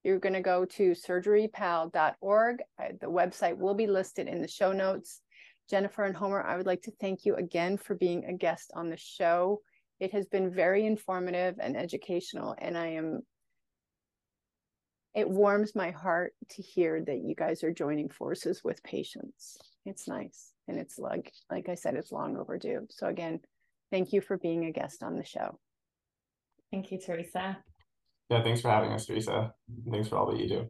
you're 0.05 0.19
going 0.19 0.35
to 0.35 0.43
go 0.43 0.65
to 0.65 0.93
surgerypal.org. 0.93 2.63
The 3.01 3.07
website 3.07 3.57
will 3.57 3.75
be 3.75 3.87
listed 3.87 4.29
in 4.29 4.43
the 4.43 4.49
show 4.49 4.73
notes. 4.73 5.23
Jennifer 5.69 6.05
and 6.05 6.17
Homer, 6.17 6.43
I 6.43 6.57
would 6.57 6.67
like 6.67 6.83
to 6.83 6.93
thank 7.01 7.25
you 7.25 7.35
again 7.37 7.77
for 7.77 7.95
being 7.95 8.25
a 8.25 8.33
guest 8.33 8.71
on 8.75 8.91
the 8.91 8.97
show. 8.97 9.61
It 9.99 10.13
has 10.13 10.27
been 10.27 10.51
very 10.51 10.87
informative 10.87 11.57
and 11.61 11.77
educational, 11.77 12.55
and 12.59 12.77
I 12.77 12.89
am 12.89 13.23
it 15.17 15.29
warms 15.29 15.75
my 15.75 15.93
heart 15.93 16.35
to 16.51 16.63
hear 16.63 17.03
that 17.03 17.25
you 17.25 17.35
guys 17.35 17.65
are 17.65 17.73
joining 17.73 18.11
forces 18.11 18.63
with 18.63 18.83
patients. 18.83 19.57
It's 19.87 20.07
nice. 20.07 20.53
And 20.69 20.79
it's 20.79 20.99
like, 20.99 21.33
like 21.51 21.71
I 21.71 21.75
said, 21.75 21.95
it's 21.95 22.13
long 22.13 22.37
overdue. 22.37 22.87
So 22.91 23.07
again, 23.07 23.41
thank 23.91 24.13
you 24.13 24.21
for 24.21 24.37
being 24.37 24.67
a 24.67 24.73
guest 24.73 25.03
on 25.03 25.17
the 25.17 25.25
show. 25.25 25.59
Thank 26.71 26.93
you, 26.93 26.99
Teresa. 26.99 27.57
Yeah, 28.29 28.43
thanks 28.43 28.61
for 28.61 28.69
having 28.69 28.93
us, 28.93 29.07
Teresa. 29.07 29.55
Thanks 29.91 30.09
for 30.09 30.19
all 30.19 30.31
that 30.31 30.39
you 30.39 30.49
do. 30.49 30.69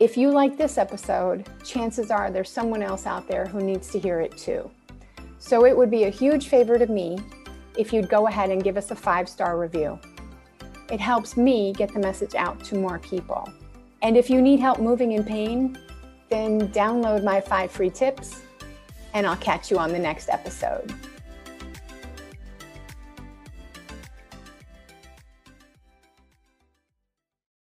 If 0.00 0.16
you 0.16 0.30
like 0.30 0.56
this 0.56 0.78
episode, 0.78 1.46
chances 1.62 2.10
are 2.10 2.30
there's 2.30 2.48
someone 2.48 2.82
else 2.82 3.04
out 3.04 3.28
there 3.28 3.44
who 3.44 3.60
needs 3.60 3.90
to 3.90 3.98
hear 3.98 4.18
it 4.18 4.34
too. 4.34 4.70
So 5.38 5.66
it 5.66 5.76
would 5.76 5.90
be 5.90 6.04
a 6.04 6.08
huge 6.08 6.48
favor 6.48 6.78
to 6.78 6.86
me 6.86 7.18
if 7.76 7.92
you'd 7.92 8.08
go 8.08 8.26
ahead 8.26 8.48
and 8.48 8.64
give 8.64 8.78
us 8.78 8.90
a 8.90 8.96
five 8.96 9.28
star 9.28 9.58
review. 9.58 10.00
It 10.90 11.00
helps 11.00 11.36
me 11.36 11.74
get 11.74 11.92
the 11.92 12.00
message 12.00 12.34
out 12.34 12.64
to 12.64 12.76
more 12.76 12.98
people. 12.98 13.46
And 14.00 14.16
if 14.16 14.30
you 14.30 14.40
need 14.40 14.58
help 14.58 14.78
moving 14.78 15.12
in 15.12 15.22
pain, 15.22 15.78
then 16.30 16.68
download 16.68 17.22
my 17.22 17.38
five 17.38 17.70
free 17.70 17.90
tips, 17.90 18.40
and 19.12 19.26
I'll 19.26 19.36
catch 19.36 19.70
you 19.70 19.78
on 19.78 19.92
the 19.92 19.98
next 19.98 20.30
episode. 20.30 20.94